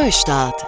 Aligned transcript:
Neustart. 0.00 0.64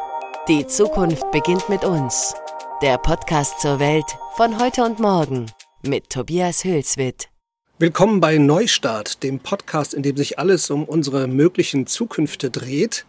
Die 0.49 0.67
Zukunft 0.67 1.31
beginnt 1.31 1.69
mit 1.69 1.85
uns. 1.85 2.35
Der 2.83 2.99
Podcast 2.99 3.60
zur 3.60 3.79
Welt 3.79 4.06
von 4.35 4.61
heute 4.61 4.83
und 4.83 4.99
morgen 4.99 5.47
mit 5.87 6.11
Tobias 6.11 6.65
Hülswit. 6.65 7.29
Willkommen 7.79 8.19
bei 8.19 8.38
Neustart, 8.38 9.22
dem 9.22 9.38
Podcast, 9.38 9.95
in 9.95 10.03
dem 10.03 10.17
sich 10.17 10.40
alles 10.40 10.69
um 10.71 10.85
unsere 10.85 11.29
möglichen 11.29 11.87
Zukünfte 11.87 12.51
dreht. 12.51 13.06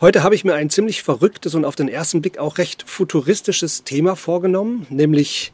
Heute 0.00 0.22
habe 0.22 0.36
ich 0.36 0.44
mir 0.44 0.54
ein 0.54 0.70
ziemlich 0.70 1.02
verrücktes 1.02 1.56
und 1.56 1.64
auf 1.64 1.74
den 1.74 1.88
ersten 1.88 2.22
Blick 2.22 2.38
auch 2.38 2.58
recht 2.58 2.88
futuristisches 2.88 3.82
Thema 3.82 4.14
vorgenommen, 4.14 4.86
nämlich 4.88 5.52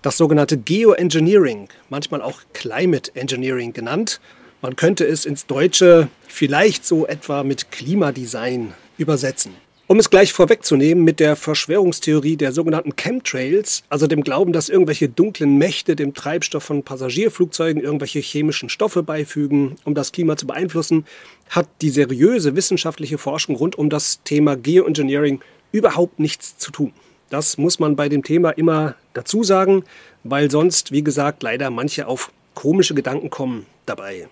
das 0.00 0.16
sogenannte 0.16 0.56
Geoengineering, 0.56 1.68
manchmal 1.90 2.22
auch 2.22 2.40
Climate 2.54 3.14
Engineering 3.14 3.74
genannt. 3.74 4.22
Man 4.62 4.74
könnte 4.74 5.04
es 5.04 5.26
ins 5.26 5.44
Deutsche 5.44 6.08
vielleicht 6.26 6.86
so 6.86 7.06
etwa 7.06 7.44
mit 7.44 7.70
Klimadesign 7.70 8.72
übersetzen. 8.98 9.52
Um 9.86 9.98
es 9.98 10.08
gleich 10.08 10.32
vorwegzunehmen 10.32 11.04
mit 11.04 11.20
der 11.20 11.36
Verschwörungstheorie 11.36 12.38
der 12.38 12.52
sogenannten 12.52 12.96
Chemtrails, 12.96 13.82
also 13.90 14.06
dem 14.06 14.24
Glauben, 14.24 14.54
dass 14.54 14.70
irgendwelche 14.70 15.10
dunklen 15.10 15.58
Mächte 15.58 15.94
dem 15.94 16.14
Treibstoff 16.14 16.64
von 16.64 16.82
Passagierflugzeugen 16.82 17.82
irgendwelche 17.82 18.20
chemischen 18.20 18.70
Stoffe 18.70 19.02
beifügen, 19.02 19.76
um 19.84 19.94
das 19.94 20.10
Klima 20.10 20.38
zu 20.38 20.46
beeinflussen, 20.46 21.04
hat 21.50 21.68
die 21.82 21.90
seriöse 21.90 22.56
wissenschaftliche 22.56 23.18
Forschung 23.18 23.56
rund 23.56 23.76
um 23.76 23.90
das 23.90 24.22
Thema 24.24 24.56
Geoengineering 24.56 25.40
überhaupt 25.70 26.18
nichts 26.18 26.56
zu 26.56 26.70
tun. 26.70 26.94
Das 27.28 27.58
muss 27.58 27.78
man 27.78 27.94
bei 27.94 28.08
dem 28.08 28.22
Thema 28.22 28.50
immer 28.52 28.94
dazu 29.12 29.44
sagen, 29.44 29.84
weil 30.22 30.50
sonst, 30.50 30.92
wie 30.92 31.04
gesagt, 31.04 31.42
leider 31.42 31.68
manche 31.68 32.06
auf 32.06 32.32
komische 32.54 32.94
Gedanken 32.94 33.28
kommen 33.28 33.66
dabei. 33.84 34.28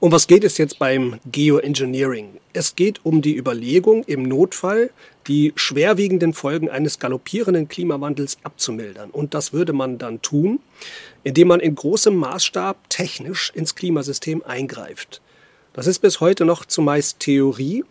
Um 0.00 0.10
was 0.12 0.26
geht 0.26 0.44
es 0.44 0.56
jetzt 0.56 0.78
beim 0.78 1.20
Geoengineering? 1.30 2.38
Es 2.54 2.74
geht 2.74 3.04
um 3.04 3.20
die 3.20 3.36
Überlegung, 3.36 4.02
im 4.04 4.22
Notfall 4.22 4.88
die 5.26 5.52
schwerwiegenden 5.56 6.32
Folgen 6.32 6.70
eines 6.70 6.98
galoppierenden 6.98 7.68
Klimawandels 7.68 8.38
abzumildern. 8.42 9.10
Und 9.10 9.34
das 9.34 9.52
würde 9.52 9.74
man 9.74 9.98
dann 9.98 10.22
tun, 10.22 10.60
indem 11.22 11.48
man 11.48 11.60
in 11.60 11.74
großem 11.74 12.16
Maßstab 12.16 12.88
technisch 12.88 13.52
ins 13.54 13.74
Klimasystem 13.74 14.42
eingreift. 14.42 15.20
Das 15.74 15.86
ist 15.86 15.98
bis 15.98 16.20
heute 16.20 16.46
noch 16.46 16.64
zumeist 16.64 17.20
Theorie, 17.20 17.84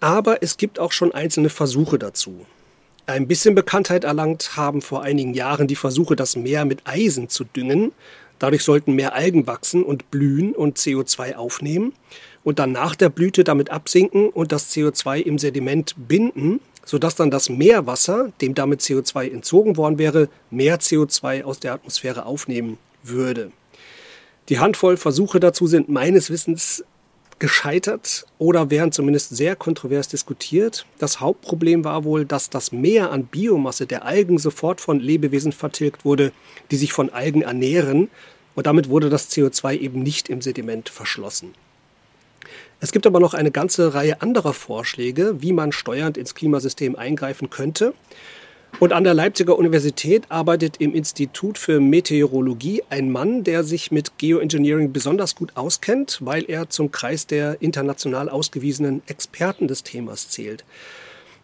aber 0.00 0.42
es 0.42 0.58
gibt 0.58 0.78
auch 0.78 0.92
schon 0.92 1.12
einzelne 1.12 1.48
Versuche 1.48 1.98
dazu. 1.98 2.44
Ein 3.06 3.26
bisschen 3.26 3.54
Bekanntheit 3.54 4.04
erlangt 4.04 4.58
haben 4.58 4.82
vor 4.82 5.02
einigen 5.02 5.32
Jahren 5.32 5.68
die 5.68 5.74
Versuche, 5.74 6.16
das 6.16 6.36
Meer 6.36 6.66
mit 6.66 6.86
Eisen 6.86 7.30
zu 7.30 7.44
düngen. 7.44 7.92
Dadurch 8.42 8.64
sollten 8.64 8.94
mehr 8.94 9.14
Algen 9.14 9.46
wachsen 9.46 9.84
und 9.84 10.10
blühen 10.10 10.52
und 10.52 10.76
CO2 10.76 11.36
aufnehmen 11.36 11.92
und 12.42 12.58
dann 12.58 12.72
nach 12.72 12.96
der 12.96 13.08
Blüte 13.08 13.44
damit 13.44 13.70
absinken 13.70 14.30
und 14.30 14.50
das 14.50 14.74
CO2 14.74 15.20
im 15.20 15.38
Sediment 15.38 15.94
binden, 16.08 16.58
sodass 16.84 17.14
dann 17.14 17.30
das 17.30 17.48
Meerwasser, 17.50 18.32
dem 18.40 18.56
damit 18.56 18.80
CO2 18.80 19.30
entzogen 19.30 19.76
worden 19.76 19.96
wäre, 19.98 20.28
mehr 20.50 20.80
CO2 20.80 21.44
aus 21.44 21.60
der 21.60 21.74
Atmosphäre 21.74 22.26
aufnehmen 22.26 22.78
würde. 23.04 23.52
Die 24.48 24.58
Handvoll 24.58 24.96
Versuche 24.96 25.38
dazu 25.38 25.68
sind 25.68 25.88
meines 25.88 26.28
Wissens 26.28 26.82
gescheitert 27.38 28.24
oder 28.38 28.70
werden 28.70 28.92
zumindest 28.92 29.36
sehr 29.36 29.56
kontrovers 29.56 30.08
diskutiert. 30.08 30.86
Das 30.98 31.20
Hauptproblem 31.20 31.84
war 31.84 32.04
wohl, 32.04 32.24
dass 32.24 32.50
das 32.50 32.72
Mehr 32.72 33.10
an 33.10 33.24
Biomasse 33.24 33.86
der 33.86 34.04
Algen 34.04 34.38
sofort 34.38 34.80
von 34.80 35.00
Lebewesen 35.00 35.52
vertilgt 35.52 36.04
wurde, 36.04 36.32
die 36.70 36.76
sich 36.76 36.92
von 36.92 37.10
Algen 37.10 37.42
ernähren, 37.42 38.08
und 38.54 38.66
damit 38.66 38.88
wurde 38.88 39.08
das 39.08 39.30
CO2 39.30 39.78
eben 39.78 40.02
nicht 40.02 40.28
im 40.28 40.42
Sediment 40.42 40.88
verschlossen. 40.88 41.54
Es 42.80 42.92
gibt 42.92 43.06
aber 43.06 43.20
noch 43.20 43.34
eine 43.34 43.50
ganze 43.50 43.94
Reihe 43.94 44.20
anderer 44.20 44.52
Vorschläge, 44.52 45.40
wie 45.40 45.52
man 45.52 45.72
steuernd 45.72 46.18
ins 46.18 46.34
Klimasystem 46.34 46.96
eingreifen 46.96 47.48
könnte. 47.48 47.94
Und 48.80 48.92
an 48.92 49.04
der 49.04 49.14
Leipziger 49.14 49.56
Universität 49.58 50.24
arbeitet 50.28 50.78
im 50.78 50.94
Institut 50.94 51.56
für 51.56 51.78
Meteorologie 51.78 52.82
ein 52.90 53.10
Mann, 53.10 53.44
der 53.44 53.62
sich 53.62 53.92
mit 53.92 54.18
Geoengineering 54.18 54.92
besonders 54.92 55.36
gut 55.36 55.56
auskennt, 55.56 56.18
weil 56.20 56.44
er 56.48 56.68
zum 56.68 56.90
Kreis 56.90 57.26
der 57.26 57.62
international 57.62 58.28
ausgewiesenen 58.28 59.02
Experten 59.06 59.68
des 59.68 59.84
Themas 59.84 60.30
zählt. 60.30 60.64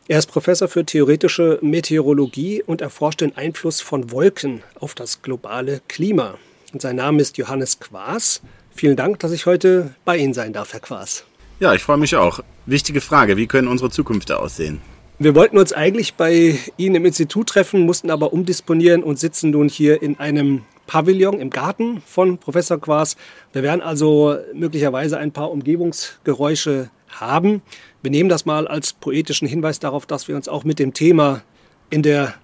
Er 0.09 0.19
ist 0.19 0.27
Professor 0.27 0.69
für 0.69 0.87
theoretische 0.87 1.59
Meteorologie 1.61 2.63
und 2.63 2.81
erforscht 2.81 3.21
den 3.21 3.37
Einfluss 3.37 3.83
von 3.83 4.11
Wolken 4.11 4.63
auf 4.81 4.95
das 4.95 5.23
globale 5.23 5.83
Klima. 5.87 6.39
Und 6.73 6.83
sein 6.83 6.97
Name 6.97 7.21
ist 7.21 7.37
Johannes 7.37 7.79
Quaas. 7.79 8.41
Vielen 8.75 8.97
Dank, 8.97 9.19
dass 9.21 9.33
ich 9.33 9.47
heute 9.47 9.95
bei 10.05 10.17
Ihnen 10.17 10.35
sein 10.35 10.53
darf, 10.53 10.73
Herr 10.73 10.81
Quaas. 10.81 11.25
Ja, 11.61 11.75
ich 11.75 11.83
freue 11.83 11.99
mich 11.99 12.17
auch. 12.17 12.41
Wichtige 12.67 13.01
Frage, 13.01 13.37
wie 13.37 13.47
können 13.47 13.69
unsere 13.69 13.91
Zukünfte 13.91 14.39
aussehen? 14.39 14.81
Wir 15.21 15.35
wollten 15.35 15.59
uns 15.59 15.73
eigentlich 15.73 16.15
bei 16.15 16.57
Ihnen 16.77 16.95
im 16.95 17.05
Institut 17.05 17.49
treffen, 17.49 17.81
mussten 17.81 18.09
aber 18.13 18.33
umdisponieren 18.33 19.03
und 19.03 19.19
sitzen 19.19 19.51
nun 19.51 19.69
hier 19.69 20.01
in 20.01 20.21
einem 20.21 20.63
Pavillon 20.87 21.41
im 21.41 21.51
Garten 21.51 22.01
von 22.07 22.39
Professor 22.39 22.81
Quaas. 22.81 23.17
Wir 23.53 23.65
werden 23.65 23.81
also 23.81 24.37
möglicherweise 24.55 25.19
ein 25.19 25.33
paar 25.33 25.51
Umgebungsgeräusche 25.51 26.91
haben. 27.09 27.63
Wir 28.01 28.13
nehmen 28.13 28.29
das 28.29 28.47
mal 28.47 28.69
als 28.69 28.93
poetischen 28.93 29.49
Hinweis 29.49 29.81
darauf, 29.81 30.07
dass 30.07 30.29
wir 30.29 30.37
uns 30.37 30.49
auch 30.49 30.63
mit 30.63 30.79
dem 30.79 30.95
Thema 30.95 31.43
in 31.91 32.05
der 32.05 32.35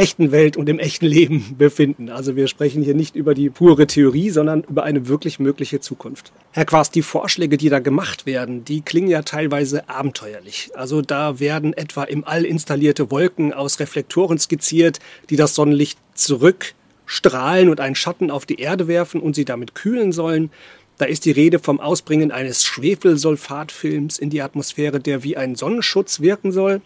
echten 0.00 0.32
Welt 0.32 0.56
und 0.56 0.68
im 0.68 0.78
echten 0.78 1.04
Leben 1.04 1.54
befinden. 1.58 2.08
Also 2.08 2.34
wir 2.34 2.48
sprechen 2.48 2.82
hier 2.82 2.94
nicht 2.94 3.14
über 3.14 3.34
die 3.34 3.50
pure 3.50 3.86
Theorie, 3.86 4.30
sondern 4.30 4.62
über 4.62 4.82
eine 4.82 5.08
wirklich 5.08 5.38
mögliche 5.38 5.80
Zukunft. 5.80 6.32
Herr 6.52 6.64
Quast, 6.64 6.94
die 6.94 7.02
Vorschläge, 7.02 7.58
die 7.58 7.68
da 7.68 7.78
gemacht 7.78 8.24
werden, 8.24 8.64
die 8.64 8.80
klingen 8.80 9.10
ja 9.10 9.22
teilweise 9.22 9.88
abenteuerlich. 9.88 10.70
Also 10.74 11.02
da 11.02 11.38
werden 11.38 11.74
etwa 11.74 12.04
im 12.04 12.24
All 12.24 12.44
installierte 12.44 13.10
Wolken 13.10 13.52
aus 13.52 13.78
Reflektoren 13.78 14.38
skizziert, 14.38 14.98
die 15.28 15.36
das 15.36 15.54
Sonnenlicht 15.54 15.98
zurückstrahlen 16.14 17.68
und 17.68 17.80
einen 17.80 17.94
Schatten 17.94 18.30
auf 18.30 18.46
die 18.46 18.58
Erde 18.58 18.88
werfen 18.88 19.20
und 19.20 19.34
sie 19.34 19.44
damit 19.44 19.74
kühlen 19.74 20.12
sollen. 20.12 20.50
Da 20.96 21.06
ist 21.06 21.24
die 21.24 21.30
Rede 21.30 21.58
vom 21.58 21.80
Ausbringen 21.80 22.30
eines 22.30 22.64
Schwefelsulfatfilms 22.64 24.18
in 24.18 24.28
die 24.28 24.42
Atmosphäre, 24.42 25.00
der 25.00 25.24
wie 25.24 25.36
ein 25.36 25.54
Sonnenschutz 25.54 26.20
wirken 26.20 26.52
soll 26.52 26.80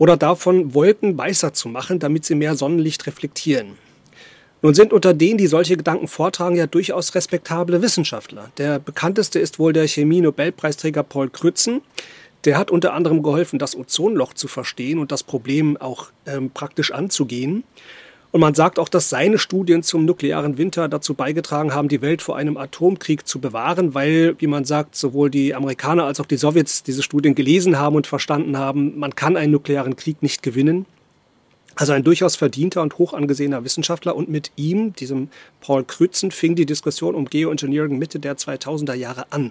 oder 0.00 0.16
davon, 0.16 0.72
Wolken 0.72 1.16
weißer 1.18 1.52
zu 1.52 1.68
machen, 1.68 1.98
damit 1.98 2.24
sie 2.24 2.34
mehr 2.34 2.56
Sonnenlicht 2.56 3.06
reflektieren. 3.06 3.76
Nun 4.62 4.72
sind 4.72 4.94
unter 4.94 5.12
denen, 5.12 5.36
die 5.36 5.46
solche 5.46 5.76
Gedanken 5.76 6.08
vortragen, 6.08 6.56
ja 6.56 6.66
durchaus 6.66 7.14
respektable 7.14 7.82
Wissenschaftler. 7.82 8.50
Der 8.56 8.78
bekannteste 8.78 9.38
ist 9.38 9.58
wohl 9.58 9.74
der 9.74 9.86
Chemie-Nobelpreisträger 9.86 11.02
Paul 11.02 11.28
Krützen. 11.28 11.82
Der 12.46 12.56
hat 12.56 12.70
unter 12.70 12.94
anderem 12.94 13.22
geholfen, 13.22 13.58
das 13.58 13.76
Ozonloch 13.76 14.32
zu 14.32 14.48
verstehen 14.48 14.98
und 14.98 15.12
das 15.12 15.22
Problem 15.22 15.76
auch 15.76 16.06
ähm, 16.24 16.50
praktisch 16.50 16.92
anzugehen. 16.92 17.64
Und 18.32 18.40
man 18.40 18.54
sagt 18.54 18.78
auch, 18.78 18.88
dass 18.88 19.10
seine 19.10 19.38
Studien 19.38 19.82
zum 19.82 20.04
nuklearen 20.04 20.56
Winter 20.56 20.88
dazu 20.88 21.14
beigetragen 21.14 21.74
haben, 21.74 21.88
die 21.88 22.00
Welt 22.00 22.22
vor 22.22 22.36
einem 22.36 22.56
Atomkrieg 22.56 23.26
zu 23.26 23.40
bewahren, 23.40 23.94
weil, 23.94 24.36
wie 24.38 24.46
man 24.46 24.64
sagt, 24.64 24.94
sowohl 24.94 25.30
die 25.30 25.54
Amerikaner 25.54 26.04
als 26.04 26.20
auch 26.20 26.26
die 26.26 26.36
Sowjets 26.36 26.84
diese 26.84 27.02
Studien 27.02 27.34
gelesen 27.34 27.78
haben 27.78 27.96
und 27.96 28.06
verstanden 28.06 28.56
haben, 28.56 28.98
man 28.98 29.16
kann 29.16 29.36
einen 29.36 29.50
nuklearen 29.50 29.96
Krieg 29.96 30.22
nicht 30.22 30.44
gewinnen. 30.44 30.86
Also 31.74 31.92
ein 31.92 32.04
durchaus 32.04 32.36
verdienter 32.36 32.82
und 32.82 32.98
hoch 32.98 33.14
angesehener 33.14 33.64
Wissenschaftler 33.64 34.14
und 34.14 34.28
mit 34.28 34.52
ihm, 34.56 34.92
diesem 34.92 35.28
Paul 35.60 35.84
Krützen, 35.84 36.30
fing 36.30 36.54
die 36.54 36.66
Diskussion 36.66 37.14
um 37.14 37.24
Geoengineering 37.24 37.98
Mitte 37.98 38.20
der 38.20 38.36
2000er 38.36 38.94
Jahre 38.94 39.32
an. 39.32 39.50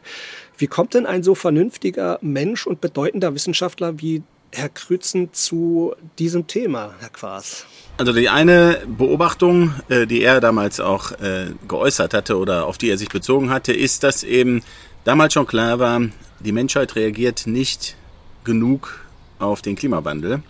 Wie 0.57 0.67
kommt 0.67 0.93
denn 0.93 1.05
ein 1.05 1.23
so 1.23 1.33
vernünftiger 1.33 2.19
Mensch 2.21 2.67
und 2.67 2.81
bedeutender 2.81 3.33
Wissenschaftler 3.33 3.99
wie 3.99 4.21
Herr 4.51 4.69
Krützen 4.69 5.33
zu 5.33 5.93
diesem 6.17 6.47
Thema, 6.47 6.95
Herr 6.99 7.09
Quaas? 7.09 7.65
Also 7.97 8.13
die 8.13 8.29
eine 8.29 8.81
Beobachtung, 8.87 9.73
äh, 9.89 10.07
die 10.07 10.21
er 10.21 10.39
damals 10.39 10.79
auch 10.79 11.11
äh, 11.13 11.47
geäußert 11.67 12.13
hatte 12.13 12.37
oder 12.37 12.65
auf 12.65 12.77
die 12.77 12.89
er 12.89 12.97
sich 12.97 13.09
bezogen 13.09 13.49
hatte, 13.49 13.73
ist, 13.73 14.03
dass 14.03 14.23
eben 14.23 14.63
damals 15.03 15.33
schon 15.33 15.45
klar 15.45 15.79
war, 15.79 16.01
die 16.39 16.51
Menschheit 16.51 16.95
reagiert 16.95 17.45
nicht 17.45 17.95
genug 18.43 19.05
auf 19.37 19.61
den 19.61 19.75
Klimawandel. 19.75 20.41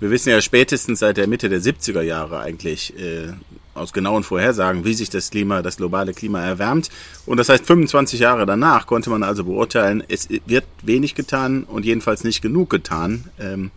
Wir 0.00 0.10
wissen 0.10 0.30
ja 0.30 0.40
spätestens 0.40 0.98
seit 0.98 1.16
der 1.16 1.26
Mitte 1.26 1.48
der 1.48 1.60
70er 1.60 2.02
Jahre 2.02 2.40
eigentlich 2.40 2.98
äh, 2.98 3.32
aus 3.76 3.92
genauen 3.92 4.22
Vorhersagen, 4.22 4.84
wie 4.84 4.94
sich 4.94 5.10
das 5.10 5.30
Klima, 5.30 5.62
das 5.62 5.76
globale 5.76 6.14
Klima 6.14 6.42
erwärmt. 6.42 6.90
Und 7.26 7.36
das 7.36 7.48
heißt, 7.48 7.66
25 7.66 8.20
Jahre 8.20 8.46
danach 8.46 8.86
konnte 8.86 9.10
man 9.10 9.22
also 9.22 9.44
beurteilen, 9.44 10.02
es 10.08 10.28
wird 10.46 10.64
wenig 10.82 11.14
getan 11.14 11.64
und 11.64 11.84
jedenfalls 11.84 12.24
nicht 12.24 12.42
genug 12.42 12.70
getan, 12.70 13.24
ähm, 13.38 13.70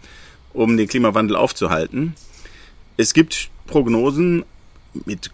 um 0.54 0.78
den 0.78 0.88
Klimawandel 0.88 1.36
aufzuhalten. 1.36 2.16
Es 2.98 3.14
gibt 3.14 3.50
Prognosen 3.68 4.44
mit 5.06 5.32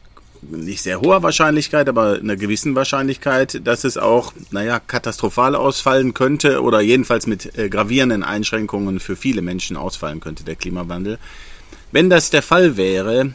nicht 0.52 0.82
sehr 0.82 1.02
hoher 1.02 1.24
Wahrscheinlichkeit, 1.24 1.90
aber 1.90 2.20
einer 2.20 2.36
gewissen 2.36 2.76
Wahrscheinlichkeit, 2.76 3.66
dass 3.66 3.84
es 3.84 3.98
auch, 3.98 4.34
naja, 4.52 4.80
katastrophal 4.80 5.56
ausfallen 5.56 6.14
könnte 6.14 6.62
oder 6.62 6.82
jedenfalls 6.82 7.28
mit 7.28 7.58
äh, 7.58 7.70
gravierenden 7.70 8.24
Einschränkungen 8.24 9.00
für 9.00 9.16
viele 9.16 9.42
Menschen 9.42 9.78
ausfallen 9.78 10.20
könnte, 10.20 10.44
der 10.44 10.56
Klimawandel. 10.56 11.18
Wenn 11.92 12.10
das 12.10 12.30
der 12.30 12.42
Fall 12.42 12.78
wäre, 12.78 13.34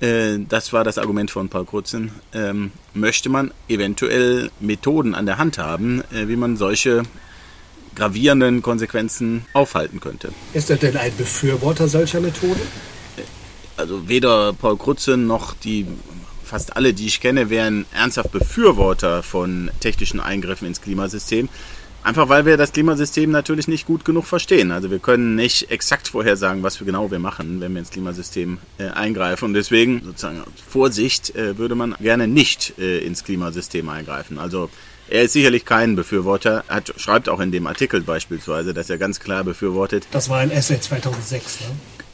äh, 0.00 0.38
das 0.48 0.72
war 0.72 0.84
das 0.84 0.98
Argument 0.98 1.30
von 1.30 1.48
Paul 1.48 1.64
Krutzen, 1.64 2.12
ähm, 2.32 2.70
möchte 2.94 3.28
man 3.28 3.52
eventuell 3.68 4.50
Methoden 4.60 5.14
an 5.14 5.26
der 5.26 5.38
Hand 5.38 5.58
haben, 5.58 6.02
äh, 6.12 6.28
wie 6.28 6.36
man 6.36 6.56
solche 6.56 7.02
gravierenden 7.94 8.62
Konsequenzen 8.62 9.44
aufhalten 9.52 10.00
könnte. 10.00 10.30
Ist 10.52 10.70
er 10.70 10.76
denn 10.76 10.96
ein 10.96 11.12
Befürworter 11.16 11.88
solcher 11.88 12.20
Methoden? 12.20 12.60
Also 13.76 14.08
weder 14.08 14.52
Paul 14.52 14.76
Krutzen 14.76 15.26
noch 15.26 15.54
die 15.54 15.86
fast 16.44 16.76
alle, 16.76 16.94
die 16.94 17.06
ich 17.06 17.20
kenne, 17.20 17.50
wären 17.50 17.84
ernsthaft 17.92 18.32
Befürworter 18.32 19.22
von 19.22 19.70
technischen 19.80 20.18
Eingriffen 20.18 20.66
ins 20.66 20.80
Klimasystem. 20.80 21.48
Einfach 22.08 22.30
weil 22.30 22.46
wir 22.46 22.56
das 22.56 22.72
Klimasystem 22.72 23.30
natürlich 23.30 23.68
nicht 23.68 23.86
gut 23.86 24.06
genug 24.06 24.24
verstehen. 24.24 24.72
Also 24.72 24.90
wir 24.90 24.98
können 24.98 25.34
nicht 25.34 25.70
exakt 25.70 26.08
vorhersagen, 26.08 26.62
was 26.62 26.80
wir 26.80 26.86
genau 26.86 27.10
wir 27.10 27.18
machen, 27.18 27.60
wenn 27.60 27.74
wir 27.74 27.80
ins 27.80 27.90
Klimasystem 27.90 28.56
äh, 28.78 28.88
eingreifen. 28.88 29.44
Und 29.44 29.52
deswegen 29.52 30.00
sozusagen 30.02 30.42
Vorsicht 30.66 31.36
äh, 31.36 31.58
würde 31.58 31.74
man 31.74 31.94
gerne 32.00 32.26
nicht 32.26 32.78
äh, 32.78 33.00
ins 33.00 33.24
Klimasystem 33.24 33.86
eingreifen. 33.90 34.38
Also 34.38 34.70
er 35.10 35.24
ist 35.24 35.34
sicherlich 35.34 35.66
kein 35.66 35.96
Befürworter, 35.96 36.64
hat, 36.68 36.94
schreibt 36.96 37.28
auch 37.28 37.40
in 37.40 37.52
dem 37.52 37.66
Artikel 37.66 38.00
beispielsweise, 38.00 38.72
dass 38.72 38.88
er 38.88 38.96
ganz 38.96 39.20
klar 39.20 39.44
befürwortet. 39.44 40.06
Das 40.10 40.30
war 40.30 40.38
ein 40.38 40.50
Essay 40.50 40.80
2006, 40.80 41.60
ne? 41.60 41.66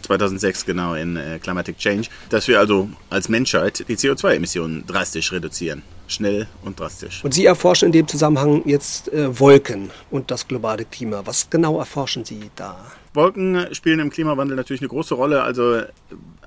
2006 0.05 0.65
genau 0.65 0.95
in 0.95 1.17
äh, 1.17 1.39
Climatic 1.43 1.79
Change, 1.79 2.09
dass 2.31 2.49
wir 2.49 2.59
also 2.59 2.89
als 3.11 3.29
Menschheit 3.29 3.85
die 3.89 3.97
CO2-Emissionen 3.97 4.87
drastisch 4.87 5.33
reduzieren. 5.33 5.83
Schnell 6.07 6.47
und 6.63 6.79
drastisch. 6.79 7.25
Und 7.25 7.33
Sie 7.33 7.47
erforschen 7.47 7.87
in 7.87 7.93
dem 7.93 8.09
Zusammenhang 8.09 8.63
jetzt 8.67 9.13
äh, 9.13 9.41
Wolken 9.41 9.91
und 10.11 10.31
das 10.31 10.47
globale 10.47 10.85
Klima. 10.85 11.23
Was 11.25 11.49
genau 11.49 11.79
erforschen 11.79 12.25
Sie 12.25 12.51
da? 12.57 12.79
Wolken 13.15 13.75
spielen 13.75 14.01
im 14.01 14.11
Klimawandel 14.11 14.57
natürlich 14.57 14.83
eine 14.83 14.89
große 14.89 15.15
Rolle. 15.15 15.43
Also 15.43 15.83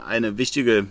eine 0.06 0.38
wichtige 0.38 0.86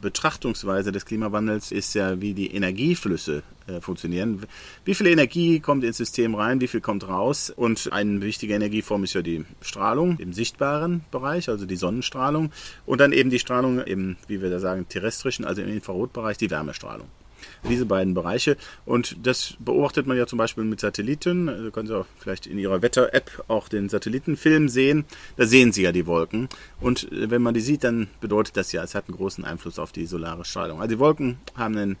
Betrachtungsweise 0.00 0.90
des 0.90 1.04
Klimawandels 1.04 1.70
ist 1.70 1.94
ja, 1.94 2.20
wie 2.20 2.34
die 2.34 2.54
Energieflüsse 2.54 3.42
äh, 3.68 3.80
funktionieren. 3.80 4.46
Wie 4.84 4.94
viel 4.94 5.06
Energie 5.06 5.60
kommt 5.60 5.84
ins 5.84 5.96
System 5.96 6.34
rein, 6.34 6.60
wie 6.60 6.68
viel 6.68 6.80
kommt 6.80 7.06
raus? 7.06 7.52
Und 7.54 7.92
eine 7.92 8.20
wichtige 8.22 8.54
Energieform 8.54 9.04
ist 9.04 9.14
ja 9.14 9.22
die 9.22 9.44
Strahlung 9.60 10.18
im 10.18 10.32
sichtbaren 10.32 11.02
Bereich, 11.10 11.48
also 11.48 11.66
die 11.66 11.76
Sonnenstrahlung. 11.76 12.50
Und 12.86 13.00
dann 13.00 13.12
eben 13.12 13.30
die 13.30 13.38
Strahlung 13.38 13.80
im, 13.80 14.16
wie 14.26 14.42
wir 14.42 14.50
da 14.50 14.58
sagen, 14.58 14.86
terrestrischen, 14.88 15.44
also 15.44 15.62
im 15.62 15.68
Infrarotbereich, 15.68 16.38
die 16.38 16.50
Wärmestrahlung 16.50 17.08
diese 17.68 17.86
beiden 17.86 18.14
Bereiche. 18.14 18.56
Und 18.84 19.16
das 19.26 19.54
beobachtet 19.58 20.06
man 20.06 20.16
ja 20.16 20.26
zum 20.26 20.38
Beispiel 20.38 20.64
mit 20.64 20.80
Satelliten. 20.80 21.48
Also 21.48 21.70
können 21.70 21.88
Sie 21.88 21.96
auch 21.96 22.06
vielleicht 22.18 22.46
in 22.46 22.58
Ihrer 22.58 22.82
Wetter-App 22.82 23.44
auch 23.48 23.68
den 23.68 23.88
Satellitenfilm 23.88 24.68
sehen. 24.68 25.04
Da 25.36 25.46
sehen 25.46 25.72
Sie 25.72 25.82
ja 25.82 25.92
die 25.92 26.06
Wolken. 26.06 26.48
Und 26.80 27.10
äh, 27.12 27.30
wenn 27.30 27.42
man 27.42 27.54
die 27.54 27.60
sieht, 27.60 27.84
dann 27.84 28.08
bedeutet 28.20 28.56
das 28.56 28.72
ja, 28.72 28.82
es 28.82 28.94
hat 28.94 29.08
einen 29.08 29.16
großen 29.16 29.44
Einfluss 29.44 29.78
auf 29.78 29.92
die 29.92 30.06
solare 30.06 30.44
Strahlung. 30.44 30.80
Also 30.80 30.94
die 30.94 30.98
Wolken 30.98 31.38
haben 31.54 31.76
einen 31.76 31.96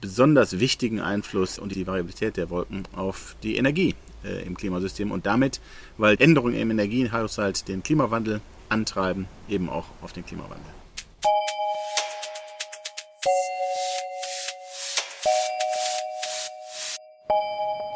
besonders 0.00 0.58
wichtigen 0.58 1.00
Einfluss 1.00 1.58
und 1.58 1.74
die 1.74 1.86
Variabilität 1.86 2.36
der 2.36 2.50
Wolken 2.50 2.84
auf 2.94 3.36
die 3.42 3.56
Energie 3.56 3.94
äh, 4.24 4.44
im 4.46 4.56
Klimasystem 4.56 5.10
und 5.10 5.26
damit, 5.26 5.60
weil 5.98 6.16
Änderungen 6.18 6.54
im 6.54 6.70
Energiehaushalt 6.70 7.68
den 7.68 7.82
Klimawandel 7.82 8.40
antreiben, 8.68 9.26
eben 9.48 9.68
auch 9.68 9.86
auf 10.02 10.12
den 10.12 10.24
Klimawandel. 10.24 10.72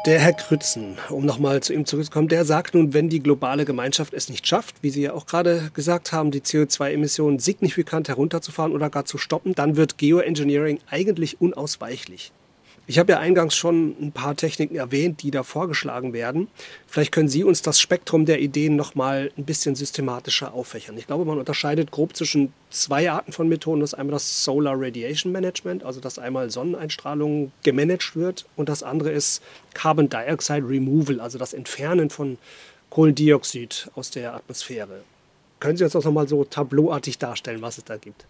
Der 0.05 0.19
Herr 0.19 0.33
Krützen, 0.33 0.99
um 1.09 1.25
nochmal 1.25 1.63
zu 1.63 1.73
ihm 1.73 1.87
zurückzukommen, 1.87 2.27
der 2.27 2.45
sagt 2.45 2.75
nun, 2.75 2.93
wenn 2.93 3.09
die 3.09 3.23
globale 3.23 3.65
Gemeinschaft 3.65 4.13
es 4.13 4.29
nicht 4.29 4.45
schafft, 4.45 4.75
wie 4.83 4.91
Sie 4.91 5.01
ja 5.01 5.13
auch 5.13 5.25
gerade 5.25 5.71
gesagt 5.73 6.11
haben, 6.11 6.29
die 6.29 6.41
CO2-Emissionen 6.41 7.39
signifikant 7.39 8.07
herunterzufahren 8.07 8.71
oder 8.71 8.91
gar 8.91 9.05
zu 9.05 9.17
stoppen, 9.17 9.55
dann 9.55 9.77
wird 9.77 9.97
Geoengineering 9.97 10.77
eigentlich 10.91 11.41
unausweichlich. 11.41 12.31
Ich 12.87 12.99
habe 12.99 13.13
ja 13.13 13.19
eingangs 13.19 13.55
schon 13.55 13.95
ein 13.99 14.11
paar 14.11 14.35
Techniken 14.35 14.75
erwähnt, 14.75 15.23
die 15.23 15.31
da 15.31 15.41
vorgeschlagen 15.41 16.13
werden. 16.13 16.47
Vielleicht 16.85 17.11
können 17.11 17.29
Sie 17.29 17.43
uns 17.43 17.63
das 17.63 17.79
Spektrum 17.79 18.25
der 18.25 18.39
Ideen 18.39 18.75
noch 18.75 18.93
mal 18.93 19.31
ein 19.37 19.43
bisschen 19.43 19.73
systematischer 19.73 20.53
auffächern. 20.53 20.95
Ich 20.95 21.07
glaube, 21.07 21.25
man 21.25 21.39
unterscheidet 21.39 21.89
grob 21.89 22.15
zwischen 22.15 22.53
zwei 22.69 23.09
Arten 23.09 23.31
von 23.31 23.49
Methoden. 23.49 23.81
Das 23.81 23.93
ist 23.93 23.99
einmal 23.99 24.13
das 24.13 24.43
Solar 24.43 24.75
Radiation 24.77 25.31
Management, 25.31 25.83
also 25.83 25.99
dass 25.99 26.19
einmal 26.19 26.51
Sonneneinstrahlung 26.51 27.51
gemanagt 27.63 28.15
wird 28.15 28.45
und 28.55 28.69
das 28.69 28.83
andere 28.83 29.09
ist 29.11 29.41
Carbon 29.73 30.07
Dioxide 30.07 30.67
Removal, 30.67 31.19
also 31.19 31.39
das 31.39 31.53
Entfernen 31.53 32.11
von 32.11 32.37
Kohlendioxid 32.91 33.89
aus 33.95 34.11
der 34.11 34.35
Atmosphäre. 34.35 35.01
Können 35.59 35.77
Sie 35.77 35.83
uns 35.83 35.93
das 35.93 36.05
noch 36.05 36.11
mal 36.11 36.27
so 36.27 36.43
tableauartig 36.43 37.17
darstellen, 37.17 37.63
was 37.63 37.79
es 37.79 37.85
da 37.85 37.97
gibt? 37.97 38.25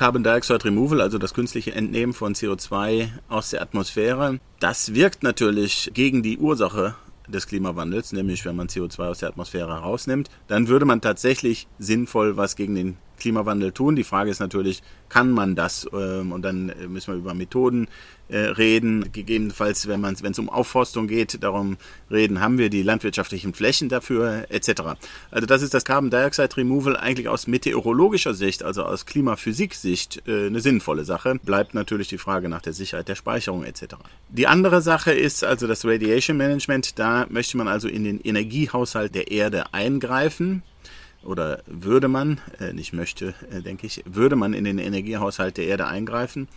Carbon 0.00 0.24
Dioxide 0.24 0.64
Removal, 0.64 1.02
also 1.02 1.18
das 1.18 1.34
künstliche 1.34 1.74
Entnehmen 1.74 2.14
von 2.14 2.34
CO2 2.34 3.10
aus 3.28 3.50
der 3.50 3.60
Atmosphäre, 3.60 4.40
das 4.58 4.94
wirkt 4.94 5.22
natürlich 5.22 5.90
gegen 5.92 6.22
die 6.22 6.38
Ursache 6.38 6.94
des 7.28 7.46
Klimawandels, 7.46 8.12
nämlich 8.12 8.46
wenn 8.46 8.56
man 8.56 8.68
CO2 8.68 9.10
aus 9.10 9.18
der 9.18 9.28
Atmosphäre 9.28 9.74
herausnimmt, 9.74 10.30
dann 10.46 10.68
würde 10.68 10.86
man 10.86 11.02
tatsächlich 11.02 11.68
sinnvoll 11.78 12.38
was 12.38 12.56
gegen 12.56 12.76
den 12.76 12.96
Klimawandel 13.20 13.72
tun. 13.72 13.94
Die 13.94 14.04
Frage 14.04 14.30
ist 14.30 14.40
natürlich, 14.40 14.82
kann 15.08 15.30
man 15.30 15.54
das? 15.54 15.88
Ähm, 15.92 16.32
und 16.32 16.42
dann 16.42 16.70
äh, 16.70 16.88
müssen 16.88 17.12
wir 17.12 17.18
über 17.18 17.34
Methoden 17.34 17.86
äh, 18.30 18.38
reden. 18.38 19.10
Gegebenenfalls, 19.12 19.88
wenn 19.88 20.00
man, 20.00 20.16
wenn 20.22 20.32
es 20.32 20.38
um 20.38 20.48
Aufforstung 20.48 21.08
geht, 21.08 21.42
darum 21.42 21.76
reden, 22.10 22.40
haben 22.40 22.58
wir 22.58 22.70
die 22.70 22.82
landwirtschaftlichen 22.82 23.54
Flächen 23.54 23.88
dafür 23.88 24.46
etc. 24.48 24.82
Also 25.30 25.46
das 25.46 25.62
ist 25.62 25.74
das 25.74 25.84
Carbon 25.84 26.10
Dioxide 26.10 26.56
Removal 26.56 26.96
eigentlich 26.96 27.28
aus 27.28 27.46
meteorologischer 27.46 28.34
Sicht, 28.34 28.62
also 28.62 28.84
aus 28.84 29.06
Klimaphysik-Sicht 29.06 30.28
äh, 30.28 30.46
eine 30.46 30.60
sinnvolle 30.60 31.04
Sache. 31.04 31.40
Bleibt 31.44 31.74
natürlich 31.74 32.08
die 32.08 32.18
Frage 32.18 32.48
nach 32.48 32.62
der 32.62 32.72
Sicherheit 32.72 33.08
der 33.08 33.16
Speicherung 33.16 33.64
etc. 33.64 33.96
Die 34.28 34.46
andere 34.46 34.80
Sache 34.80 35.12
ist 35.12 35.44
also 35.44 35.66
das 35.66 35.84
Radiation 35.84 36.36
Management. 36.36 36.98
Da 36.98 37.26
möchte 37.28 37.56
man 37.56 37.68
also 37.68 37.88
in 37.88 38.04
den 38.04 38.20
Energiehaushalt 38.20 39.14
der 39.14 39.30
Erde 39.30 39.74
eingreifen 39.74 40.62
oder 41.22 41.62
würde 41.66 42.08
man, 42.08 42.40
äh, 42.58 42.72
nicht 42.72 42.92
möchte, 42.92 43.34
äh, 43.50 43.60
denke 43.62 43.86
ich, 43.86 44.02
würde 44.06 44.36
man 44.36 44.54
in 44.54 44.64
den 44.64 44.78
Energiehaushalt 44.78 45.56
der 45.56 45.66
Erde 45.66 45.86
eingreifen 45.86 46.48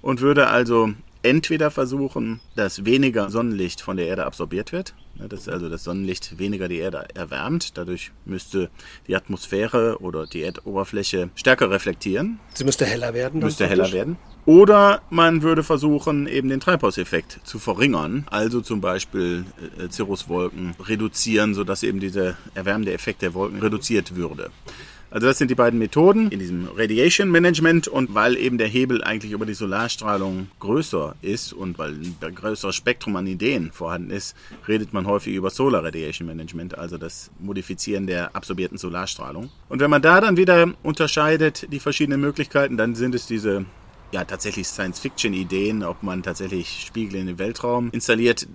und 0.00 0.20
würde 0.20 0.48
also 0.48 0.92
entweder 1.22 1.70
versuchen, 1.70 2.40
dass 2.56 2.84
weniger 2.84 3.30
Sonnenlicht 3.30 3.80
von 3.80 3.96
der 3.96 4.06
Erde 4.06 4.24
absorbiert 4.24 4.72
wird, 4.72 4.94
ne, 5.16 5.28
dass 5.28 5.48
also 5.48 5.68
das 5.68 5.84
Sonnenlicht 5.84 6.38
weniger 6.38 6.68
die 6.68 6.78
Erde 6.78 7.06
erwärmt, 7.14 7.76
dadurch 7.76 8.12
müsste 8.24 8.70
die 9.06 9.16
Atmosphäre 9.16 9.98
oder 10.00 10.26
die 10.26 10.42
Erdoberfläche 10.42 11.30
stärker 11.34 11.70
reflektieren. 11.70 12.40
Sie 12.54 12.64
müsste 12.64 12.84
heller 12.84 13.14
werden. 13.14 13.40
Müsste 13.40 13.66
heller 13.66 13.92
werden. 13.92 14.16
Oder 14.44 15.02
man 15.08 15.42
würde 15.42 15.62
versuchen, 15.62 16.26
eben 16.26 16.48
den 16.48 16.58
Treibhauseffekt 16.58 17.40
zu 17.44 17.60
verringern, 17.60 18.26
also 18.28 18.60
zum 18.60 18.80
Beispiel 18.80 19.44
äh, 19.78 19.88
Cirruswolken 19.88 20.74
reduzieren, 20.80 21.54
sodass 21.54 21.84
eben 21.84 22.00
dieser 22.00 22.36
erwärmende 22.54 22.92
Effekt 22.92 23.22
der 23.22 23.34
Wolken 23.34 23.60
reduziert 23.60 24.16
würde. 24.16 24.50
Also 25.12 25.26
das 25.26 25.36
sind 25.36 25.50
die 25.50 25.54
beiden 25.54 25.78
Methoden 25.78 26.30
in 26.30 26.38
diesem 26.38 26.68
Radiation 26.74 27.30
Management 27.30 27.86
und 27.86 28.14
weil 28.14 28.34
eben 28.38 28.56
der 28.56 28.66
Hebel 28.66 29.04
eigentlich 29.04 29.32
über 29.32 29.44
die 29.44 29.52
Solarstrahlung 29.52 30.48
größer 30.58 31.16
ist 31.20 31.52
und 31.52 31.78
weil 31.78 31.92
ein 31.92 32.34
größeres 32.34 32.74
Spektrum 32.74 33.16
an 33.16 33.26
Ideen 33.26 33.72
vorhanden 33.72 34.10
ist, 34.10 34.34
redet 34.66 34.94
man 34.94 35.06
häufig 35.06 35.34
über 35.34 35.50
Solar 35.50 35.84
Radiation 35.84 36.26
Management, 36.26 36.78
also 36.78 36.96
das 36.96 37.30
Modifizieren 37.38 38.06
der 38.06 38.34
absorbierten 38.34 38.78
Solarstrahlung. 38.78 39.50
Und 39.68 39.80
wenn 39.80 39.90
man 39.90 40.00
da 40.00 40.22
dann 40.22 40.38
wieder 40.38 40.72
unterscheidet 40.82 41.70
die 41.70 41.80
verschiedenen 41.80 42.22
Möglichkeiten, 42.22 42.78
dann 42.78 42.94
sind 42.94 43.14
es 43.14 43.26
diese 43.26 43.66
ja, 44.12 44.24
tatsächlich 44.24 44.66
Science-Fiction-Ideen, 44.66 45.82
ob 45.82 46.02
man 46.02 46.22
tatsächlich 46.22 46.84
Spiegel 46.86 47.20
in 47.20 47.26
den 47.26 47.38
Weltraum 47.38 47.90
installiert. 47.92 48.46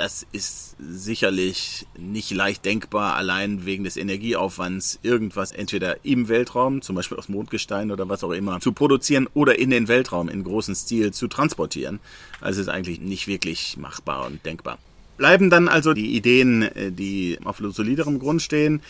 Das 0.00 0.26
ist 0.32 0.76
sicherlich 0.78 1.86
nicht 1.98 2.30
leicht 2.30 2.64
denkbar, 2.64 3.16
allein 3.16 3.66
wegen 3.66 3.84
des 3.84 3.98
Energieaufwands, 3.98 4.98
irgendwas 5.02 5.52
entweder 5.52 6.02
im 6.06 6.28
Weltraum, 6.30 6.80
zum 6.80 6.96
Beispiel 6.96 7.18
aus 7.18 7.28
Mondgestein 7.28 7.90
oder 7.90 8.08
was 8.08 8.24
auch 8.24 8.30
immer, 8.30 8.60
zu 8.60 8.72
produzieren 8.72 9.28
oder 9.34 9.58
in 9.58 9.68
den 9.68 9.88
Weltraum 9.88 10.30
in 10.30 10.42
großem 10.42 10.74
Stil 10.74 11.12
zu 11.12 11.28
transportieren. 11.28 12.00
Also 12.40 12.62
ist 12.62 12.68
eigentlich 12.68 12.98
nicht 12.98 13.26
wirklich 13.26 13.76
machbar 13.76 14.24
und 14.24 14.42
denkbar. 14.46 14.78
Bleiben 15.18 15.50
dann 15.50 15.68
also 15.68 15.92
die 15.92 16.16
Ideen, 16.16 16.62
äh, 16.62 16.90
die 16.90 17.38
auf 17.44 17.58
soliderem 17.58 18.20
Grund 18.20 18.40
stehen. 18.40 18.80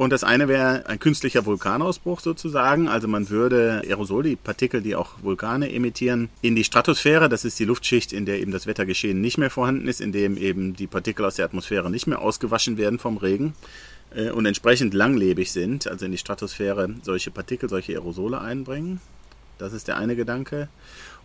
Und 0.00 0.14
das 0.14 0.24
eine 0.24 0.48
wäre 0.48 0.86
ein 0.86 0.98
künstlicher 0.98 1.44
Vulkanausbruch 1.44 2.20
sozusagen. 2.20 2.88
Also 2.88 3.06
man 3.06 3.28
würde 3.28 3.82
Aerosol, 3.84 4.22
die 4.22 4.34
Partikel, 4.34 4.80
die 4.80 4.96
auch 4.96 5.22
Vulkane 5.22 5.70
emittieren, 5.70 6.30
in 6.40 6.56
die 6.56 6.64
Stratosphäre, 6.64 7.28
das 7.28 7.44
ist 7.44 7.58
die 7.58 7.66
Luftschicht, 7.66 8.14
in 8.14 8.24
der 8.24 8.40
eben 8.40 8.50
das 8.50 8.66
Wettergeschehen 8.66 9.20
nicht 9.20 9.36
mehr 9.36 9.50
vorhanden 9.50 9.86
ist, 9.88 10.00
in 10.00 10.10
dem 10.10 10.38
eben 10.38 10.74
die 10.74 10.86
Partikel 10.86 11.26
aus 11.26 11.34
der 11.34 11.44
Atmosphäre 11.44 11.90
nicht 11.90 12.06
mehr 12.06 12.22
ausgewaschen 12.22 12.78
werden 12.78 12.98
vom 12.98 13.18
Regen 13.18 13.52
äh, 14.14 14.30
und 14.30 14.46
entsprechend 14.46 14.94
langlebig 14.94 15.52
sind, 15.52 15.86
also 15.86 16.06
in 16.06 16.12
die 16.12 16.16
Stratosphäre 16.16 16.94
solche 17.02 17.30
Partikel, 17.30 17.68
solche 17.68 17.92
Aerosole 17.92 18.40
einbringen. 18.40 19.02
Das 19.60 19.72
ist 19.72 19.88
der 19.88 19.96
eine 19.96 20.16
Gedanke. 20.16 20.68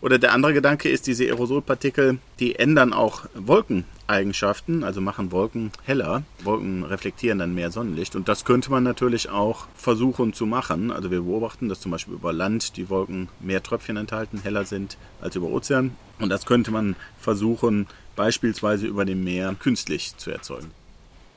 Oder 0.01 0.19
der 0.19 0.33
andere 0.33 0.53
Gedanke 0.53 0.89
ist, 0.89 1.07
diese 1.07 1.23
Aerosolpartikel, 1.23 2.19
die 2.39 2.55
ändern 2.55 2.91
auch 2.91 3.25
Wolkeneigenschaften, 3.33 4.83
also 4.83 4.99
machen 4.99 5.31
Wolken 5.31 5.71
heller. 5.83 6.23
Wolken 6.43 6.83
reflektieren 6.83 7.39
dann 7.39 7.55
mehr 7.55 7.71
Sonnenlicht. 7.71 8.15
Und 8.15 8.27
das 8.27 8.43
könnte 8.43 8.69
man 8.69 8.83
natürlich 8.83 9.29
auch 9.29 9.67
versuchen 9.75 10.33
zu 10.33 10.45
machen. 10.45 10.91
Also 10.91 11.11
wir 11.11 11.21
beobachten, 11.21 11.69
dass 11.69 11.79
zum 11.79 11.91
Beispiel 11.91 12.15
über 12.15 12.33
Land 12.33 12.75
die 12.75 12.89
Wolken 12.89 13.29
mehr 13.39 13.63
Tröpfchen 13.63 13.97
enthalten, 13.97 14.41
heller 14.43 14.65
sind 14.65 14.97
als 15.21 15.35
über 15.35 15.47
Ozean. 15.47 15.95
Und 16.19 16.29
das 16.29 16.45
könnte 16.45 16.71
man 16.71 16.95
versuchen, 17.19 17.87
beispielsweise 18.15 18.87
über 18.87 19.05
dem 19.05 19.23
Meer 19.23 19.55
künstlich 19.57 20.17
zu 20.17 20.29
erzeugen. 20.29 20.71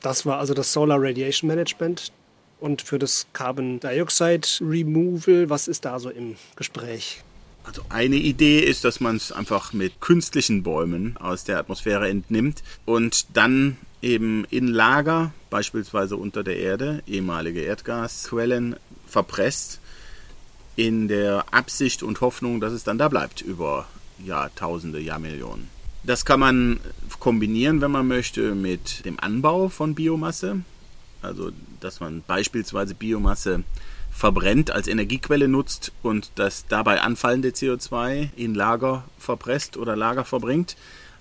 Das 0.01 0.25
war 0.25 0.37
also 0.37 0.53
das 0.53 0.71
Solar 0.71 1.01
Radiation 1.01 1.47
Management. 1.47 2.11
Und 2.59 2.81
für 2.81 2.99
das 2.99 3.27
Carbon 3.33 3.79
Dioxide 3.79 4.47
Removal, 4.61 5.49
was 5.49 5.67
ist 5.67 5.85
da 5.85 5.99
so 5.99 6.09
im 6.09 6.35
Gespräch? 6.55 7.23
Also 7.63 7.83
eine 7.89 8.15
Idee 8.15 8.59
ist, 8.59 8.83
dass 8.83 8.99
man 8.99 9.15
es 9.15 9.31
einfach 9.31 9.73
mit 9.73 10.01
künstlichen 10.01 10.63
Bäumen 10.63 11.17
aus 11.17 11.43
der 11.43 11.59
Atmosphäre 11.59 12.09
entnimmt 12.09 12.63
und 12.85 13.27
dann 13.37 13.77
eben 14.01 14.45
in 14.49 14.67
Lager, 14.67 15.33
beispielsweise 15.49 16.15
unter 16.17 16.43
der 16.43 16.57
Erde, 16.57 17.03
ehemalige 17.05 17.61
Erdgasquellen 17.61 18.75
verpresst, 19.07 19.79
in 20.75 21.07
der 21.09 21.45
Absicht 21.51 22.03
und 22.03 22.21
Hoffnung, 22.21 22.61
dass 22.61 22.71
es 22.73 22.83
dann 22.83 22.97
da 22.97 23.09
bleibt 23.09 23.41
über 23.41 23.87
Jahrtausende, 24.25 24.99
Jahrmillionen. 24.99 25.67
Das 26.03 26.23
kann 26.23 26.39
man 26.39 26.79
kombinieren, 27.19 27.81
wenn 27.81 27.91
man 27.91 28.07
möchte, 28.07 28.55
mit 28.55 29.05
dem 29.05 29.19
Anbau 29.19 29.67
von 29.67 29.95
Biomasse. 29.95 30.61
Also, 31.21 31.51
dass 31.79 31.99
man 31.99 32.23
beispielsweise 32.25 32.95
Biomasse 32.95 33.63
verbrennt, 34.11 34.71
als 34.71 34.87
Energiequelle 34.87 35.47
nutzt 35.47 35.91
und 36.01 36.31
das 36.35 36.65
dabei 36.67 37.01
anfallende 37.01 37.49
CO2 37.49 38.29
in 38.35 38.55
Lager 38.55 39.03
verpresst 39.17 39.77
oder 39.77 39.95
Lager 39.95 40.25
verbringt. 40.25 40.75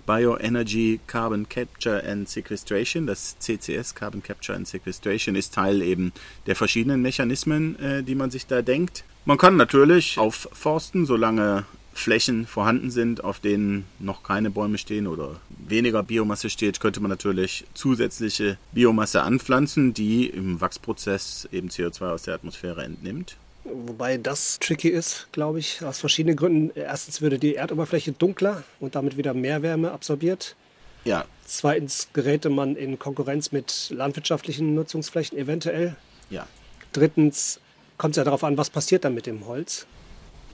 Bioenergy 0.07 1.01
Carbon 1.07 1.47
Capture 1.51 2.03
and 2.03 2.27
Sequestration, 2.29 3.07
das 3.07 3.39
CCS 3.41 3.95
Carbon 3.95 4.23
Capture 4.23 4.57
and 4.57 4.67
Sequestration, 4.67 5.35
ist 5.35 5.53
Teil 5.53 5.83
eben 5.83 6.13
der 6.47 6.57
verschiedenen 6.57 7.03
Mechanismen, 7.03 7.79
äh, 7.79 8.03
die 8.03 8.15
man 8.15 8.31
sich 8.31 8.47
da 8.47 8.63
denkt. 8.63 9.05
Man 9.27 9.37
kann 9.37 9.57
natürlich 9.57 10.17
aufforsten, 10.17 11.05
solange 11.05 11.67
Flächen 11.99 12.47
vorhanden 12.47 12.91
sind, 12.91 13.25
auf 13.25 13.41
denen 13.41 13.85
noch 13.99 14.23
keine 14.23 14.51
Bäume 14.51 14.79
stehen 14.79 15.07
oder 15.07 15.37
weniger 15.49 16.03
Biomasse 16.03 16.51
steht, 16.51 16.81
könnte 16.81 17.01
man 17.01 17.11
natürlich 17.11 17.65
zusätzliche 17.75 18.57
Biomasse 18.73 19.23
anpflanzen, 19.23 19.95
die 19.95 20.27
im 20.27 20.61
Wachsprozess 20.61 21.49
eben 21.53 21.69
CO2 21.69 22.11
aus 22.11 22.23
der 22.23 22.35
Atmosphäre 22.35 22.85
entnimmt. 22.85 23.37
Wobei 23.65 24.17
das 24.17 24.59
tricky 24.61 24.89
ist, 24.89 25.29
glaube 25.33 25.59
ich, 25.59 25.85
aus 25.85 25.99
verschiedenen 25.99 26.37
Gründen. 26.37 26.71
Erstens 26.75 27.21
würde 27.21 27.39
die 27.39 27.57
Erdoberfläche 27.57 28.13
dunkler 28.13 28.65
und 28.81 28.95
damit 28.95 29.17
wieder 29.17 29.35
mehr 29.35 29.63
Wärme 29.63 29.93
absorbiert. 29.93 30.57
Ja. 31.05 31.25
Zweitens 31.45 32.09
geräte 32.13 32.51
man 32.51 32.77
in 32.77 32.99
Konkurrenz 32.99 33.53
mit 33.53 33.91
landwirtschaftlichen 33.91 34.75
Nutzungsflächen 34.75 35.37
eventuell. 35.37 35.97
Ja. 36.31 36.47
Drittens 36.93 37.61
kommt 37.99 38.13
es 38.13 38.17
ja 38.17 38.25
darauf 38.25 38.45
an, 38.45 38.57
was 38.57 38.71
passiert 38.71 39.05
dann 39.05 39.15
mit 39.15 39.27
dem 39.27 39.47
Holz. 39.47 39.87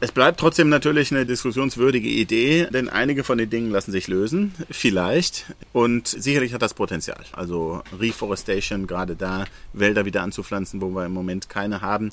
Es 0.04 0.12
bleibt 0.12 0.38
trotzdem 0.38 0.68
natürlich 0.68 1.12
eine 1.12 1.24
diskussionswürdige 1.24 2.10
Idee, 2.10 2.68
denn 2.70 2.90
einige 2.90 3.24
von 3.24 3.38
den 3.38 3.48
Dingen 3.48 3.70
lassen 3.70 3.90
sich 3.90 4.06
lösen, 4.06 4.54
vielleicht. 4.70 5.46
Und 5.72 6.08
sicherlich 6.08 6.52
hat 6.52 6.60
das 6.60 6.74
Potenzial. 6.74 7.24
Also 7.32 7.82
Reforestation, 7.98 8.86
gerade 8.86 9.16
da 9.16 9.46
Wälder 9.72 10.04
wieder 10.04 10.20
anzupflanzen, 10.20 10.82
wo 10.82 10.90
wir 10.90 11.06
im 11.06 11.14
Moment 11.14 11.48
keine 11.48 11.80
haben. 11.80 12.10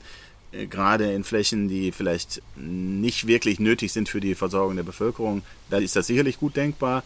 Äh, 0.54 0.68
gerade 0.68 1.12
in 1.12 1.26
Flächen, 1.26 1.68
die 1.68 1.92
vielleicht 1.92 2.42
nicht 2.56 3.28
wirklich 3.28 3.60
nötig 3.60 3.92
sind 3.92 4.08
für 4.08 4.22
die 4.22 4.36
Versorgung 4.36 4.78
der 4.78 4.84
Bevölkerung, 4.84 5.42
da 5.70 5.76
ist 5.76 5.98
das 5.98 6.08
sicherlich 6.08 6.40
gut 6.40 6.56
denkbar. 6.56 7.04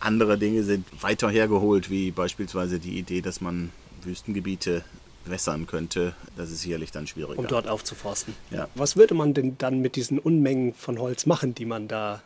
Andere 0.00 0.38
Dinge 0.38 0.62
sind 0.62 0.86
weiter 1.02 1.28
hergeholt, 1.28 1.90
wie 1.90 2.12
beispielsweise 2.12 2.78
die 2.78 2.98
Idee, 2.98 3.20
dass 3.20 3.42
man 3.42 3.72
Wüstengebiete 4.04 4.84
wässern 5.26 5.66
könnte, 5.66 6.14
das 6.36 6.50
ist 6.50 6.62
sicherlich 6.62 6.90
dann 6.92 7.06
schwieriger. 7.06 7.38
Um 7.38 7.46
dort 7.46 7.68
aufzuforsten. 7.68 8.34
Ja. 8.50 8.68
Was 8.74 8.96
würde 8.96 9.14
man 9.14 9.34
denn 9.34 9.56
dann 9.58 9.80
mit 9.80 9.96
diesen 9.96 10.18
Unmengen 10.18 10.74
von 10.74 10.98
Holz 10.98 11.26
machen, 11.26 11.54
die 11.54 11.64
man 11.64 11.88
da 11.88 12.22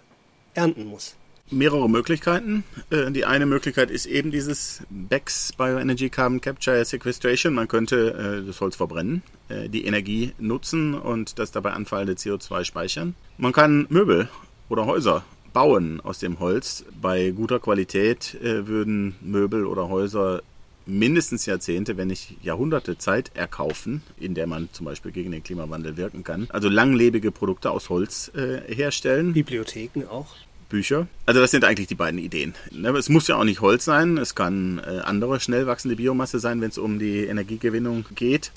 ernten 0.55 0.87
muss? 0.87 1.14
Mehrere 1.50 1.88
Möglichkeiten. 1.88 2.64
Äh, 2.90 3.11
die 3.11 3.25
eine 3.25 3.47
Möglichkeit 3.47 3.90
ist 3.90 4.05
eben 4.05 4.31
dieses 4.31 4.83
BECS, 4.90 5.55
Bioenergy 5.57 6.11
Carbon 6.11 6.40
Capture 6.40 6.85
Sequestration. 6.85 7.55
Man 7.55 7.69
könnte 7.69 8.43
äh, 8.43 8.47
das 8.47 8.61
Holz 8.61 8.76
verbrennen, 8.76 9.23
äh, 9.49 9.69
die 9.69 9.87
Energie 9.87 10.35
nutzen 10.38 10.95
und 10.95 11.38
das 11.38 11.50
dabei 11.50 11.73
anfallende 11.73 12.14
CO2 12.14 12.64
speichern. 12.64 13.14
Man 13.38 13.52
kann 13.52 13.87
Möbel 13.88 14.28
oder 14.69 14.85
Häuser 14.85 15.25
bauen 15.55 16.02
aus 16.02 16.19
dem 16.19 16.38
Holz. 16.38 16.85
Bei 17.00 17.31
guter 17.31 17.59
Qualität 17.59 18.37
würden 18.43 19.17
Möbel 19.23 19.64
oder 19.64 19.88
Häuser 19.88 20.43
mindestens 20.88 21.47
Jahrzehnte, 21.47 21.97
wenn 21.97 22.09
nicht 22.09 22.37
Jahrhunderte 22.42 22.99
Zeit 22.99 23.30
erkaufen, 23.35 24.02
in 24.18 24.35
der 24.35 24.47
man 24.47 24.68
zum 24.73 24.87
Beispiel 24.87 25.12
gegen 25.12 25.30
den 25.30 25.42
Klimawandel 25.42 25.97
wirken 25.97 26.25
kann. 26.25 26.49
Also 26.50 26.68
langlebige 26.68 27.30
Produkte 27.30 27.71
aus 27.71 27.88
Holz 27.90 28.33
äh, 28.35 28.75
herstellen. 28.75 29.33
Bibliotheken 29.33 30.04
auch. 30.11 30.35
Bücher. 30.68 31.07
Also 31.25 31.40
das 31.40 31.50
sind 31.50 31.64
eigentlich 31.64 31.88
die 31.88 31.95
beiden 31.95 32.21
Ideen. 32.21 32.54
Ne, 32.71 32.90
es 32.90 33.09
muss 33.09 33.26
ja 33.26 33.37
auch 33.37 33.45
nicht 33.45 33.62
Holz 33.62 33.87
sein, 33.87 34.18
es 34.18 34.35
kann 34.35 34.78
äh, 34.78 35.00
andere 35.00 35.40
schnell 35.40 35.66
wachsende 35.66 35.97
Biomasse 35.97 36.38
sein, 36.40 36.61
wenn 36.61 36.68
es 36.68 36.76
um 36.76 36.99
die 36.99 37.25
Energiegewinnung 37.25 38.04
geht. 38.14 38.52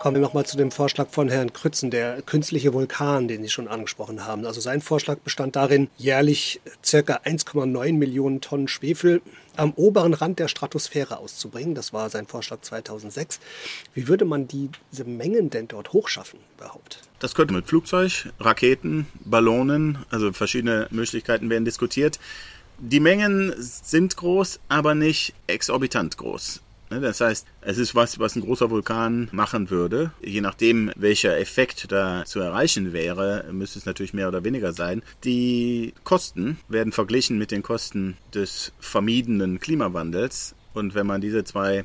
Kommen 0.00 0.16
wir 0.16 0.22
nochmal 0.22 0.46
zu 0.46 0.56
dem 0.56 0.70
Vorschlag 0.70 1.10
von 1.10 1.28
Herrn 1.28 1.52
Krützen, 1.52 1.90
der 1.90 2.22
künstliche 2.22 2.72
Vulkan, 2.72 3.28
den 3.28 3.42
Sie 3.42 3.50
schon 3.50 3.68
angesprochen 3.68 4.24
haben. 4.24 4.46
Also 4.46 4.58
sein 4.58 4.80
Vorschlag 4.80 5.18
bestand 5.18 5.56
darin, 5.56 5.90
jährlich 5.98 6.62
ca. 6.80 6.96
1,9 6.98 7.92
Millionen 7.92 8.40
Tonnen 8.40 8.66
Schwefel 8.66 9.20
am 9.56 9.74
oberen 9.76 10.14
Rand 10.14 10.38
der 10.38 10.48
Stratosphäre 10.48 11.18
auszubringen. 11.18 11.74
Das 11.74 11.92
war 11.92 12.08
sein 12.08 12.26
Vorschlag 12.26 12.62
2006. 12.62 13.40
Wie 13.92 14.08
würde 14.08 14.24
man 14.24 14.48
diese 14.48 15.04
Mengen 15.04 15.50
denn 15.50 15.68
dort 15.68 15.92
hochschaffen 15.92 16.40
überhaupt? 16.56 17.02
Das 17.18 17.34
könnte 17.34 17.52
mit 17.52 17.66
Flugzeug, 17.66 18.30
Raketen, 18.40 19.06
Ballonen, 19.26 19.98
also 20.08 20.32
verschiedene 20.32 20.88
Möglichkeiten 20.90 21.50
werden 21.50 21.66
diskutiert. 21.66 22.18
Die 22.78 23.00
Mengen 23.00 23.52
sind 23.58 24.16
groß, 24.16 24.60
aber 24.70 24.94
nicht 24.94 25.34
exorbitant 25.46 26.16
groß. 26.16 26.62
Ne, 26.90 27.00
das 27.00 27.20
heißt, 27.20 27.46
es 27.60 27.78
ist 27.78 27.94
was, 27.94 28.18
was 28.18 28.34
ein 28.34 28.42
großer 28.42 28.68
Vulkan 28.68 29.28
machen 29.30 29.70
würde. 29.70 30.10
Je 30.20 30.40
nachdem, 30.40 30.90
welcher 30.96 31.38
Effekt 31.38 31.92
da 31.92 32.24
zu 32.24 32.40
erreichen 32.40 32.92
wäre, 32.92 33.44
müsste 33.52 33.78
es 33.78 33.86
natürlich 33.86 34.12
mehr 34.12 34.26
oder 34.26 34.42
weniger 34.42 34.72
sein. 34.72 35.02
Die 35.22 35.94
Kosten 36.02 36.58
werden 36.68 36.92
verglichen 36.92 37.38
mit 37.38 37.52
den 37.52 37.62
Kosten 37.62 38.16
des 38.34 38.72
vermiedenen 38.80 39.60
Klimawandels. 39.60 40.56
Und 40.74 40.94
wenn 40.96 41.06
man 41.06 41.20
diese 41.20 41.44
zwei 41.44 41.84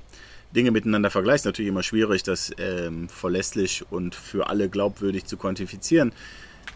Dinge 0.56 0.72
miteinander 0.72 1.12
vergleicht, 1.12 1.46
natürlich 1.46 1.70
immer 1.70 1.84
schwierig, 1.84 2.24
das 2.24 2.52
ähm, 2.58 3.08
verlässlich 3.08 3.84
und 3.92 4.16
für 4.16 4.50
alle 4.50 4.70
glaubwürdig 4.70 5.26
zu 5.26 5.38
quantifizieren 5.38 6.14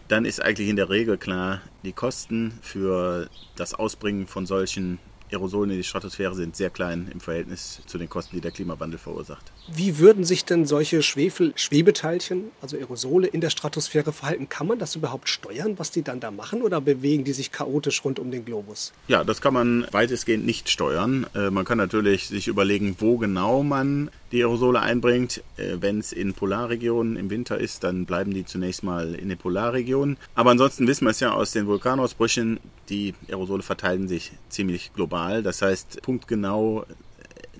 dann 0.08 0.24
ist 0.24 0.42
eigentlich 0.42 0.68
in 0.68 0.76
der 0.76 0.90
Regel 0.90 1.18
klar, 1.18 1.60
die 1.84 1.92
Kosten 1.92 2.52
für 2.62 3.28
das 3.56 3.74
Ausbringen 3.74 4.26
von 4.26 4.44
solchen 4.44 4.98
Aerosolen 5.30 5.70
in 5.70 5.76
die 5.78 5.84
Stratosphäre 5.84 6.34
sind 6.34 6.56
sehr 6.56 6.70
klein 6.70 7.08
im 7.12 7.20
Verhältnis 7.20 7.80
zu 7.86 7.98
den 7.98 8.08
Kosten, 8.08 8.36
die 8.36 8.40
der 8.40 8.50
Klimawandel 8.50 8.98
verursacht. 8.98 9.52
Wie 9.68 9.98
würden 9.98 10.24
sich 10.24 10.44
denn 10.44 10.66
solche 10.66 11.02
Schwefel-Schwebeteilchen, 11.02 12.50
also 12.60 12.76
Aerosole, 12.76 13.26
in 13.26 13.40
der 13.40 13.50
Stratosphäre 13.50 14.12
verhalten? 14.12 14.48
Kann 14.48 14.66
man 14.66 14.78
das 14.78 14.96
überhaupt 14.96 15.28
steuern, 15.28 15.78
was 15.78 15.90
die 15.90 16.02
dann 16.02 16.20
da 16.20 16.30
machen, 16.30 16.62
oder 16.62 16.80
bewegen 16.80 17.24
die 17.24 17.32
sich 17.32 17.52
chaotisch 17.52 18.04
rund 18.04 18.18
um 18.18 18.30
den 18.30 18.44
Globus? 18.44 18.92
Ja, 19.08 19.24
das 19.24 19.40
kann 19.40 19.54
man 19.54 19.86
weitestgehend 19.92 20.44
nicht 20.44 20.68
steuern. 20.68 21.26
Äh, 21.34 21.50
man 21.50 21.64
kann 21.64 21.78
natürlich 21.78 22.28
sich 22.28 22.48
überlegen, 22.48 22.96
wo 22.98 23.16
genau 23.18 23.62
man 23.62 24.10
die 24.32 24.42
Aerosole 24.42 24.80
einbringt. 24.80 25.42
Äh, 25.56 25.76
Wenn 25.80 25.98
es 25.98 26.12
in 26.12 26.34
Polarregionen 26.34 27.16
im 27.16 27.30
Winter 27.30 27.58
ist, 27.58 27.84
dann 27.84 28.06
bleiben 28.06 28.32
die 28.32 28.44
zunächst 28.44 28.82
mal 28.82 29.14
in 29.14 29.28
den 29.28 29.38
Polarregionen. 29.38 30.16
Aber 30.34 30.50
ansonsten 30.50 30.86
wissen 30.86 31.04
wir 31.04 31.10
es 31.10 31.20
ja 31.20 31.32
aus 31.32 31.52
den 31.52 31.66
Vulkanausbrüchen, 31.66 32.60
die 32.88 33.14
Aerosole 33.28 33.62
verteilen 33.62 34.08
sich 34.08 34.32
ziemlich 34.48 34.92
global. 34.94 35.42
Das 35.42 35.62
heißt, 35.62 36.02
punktgenau 36.02 36.84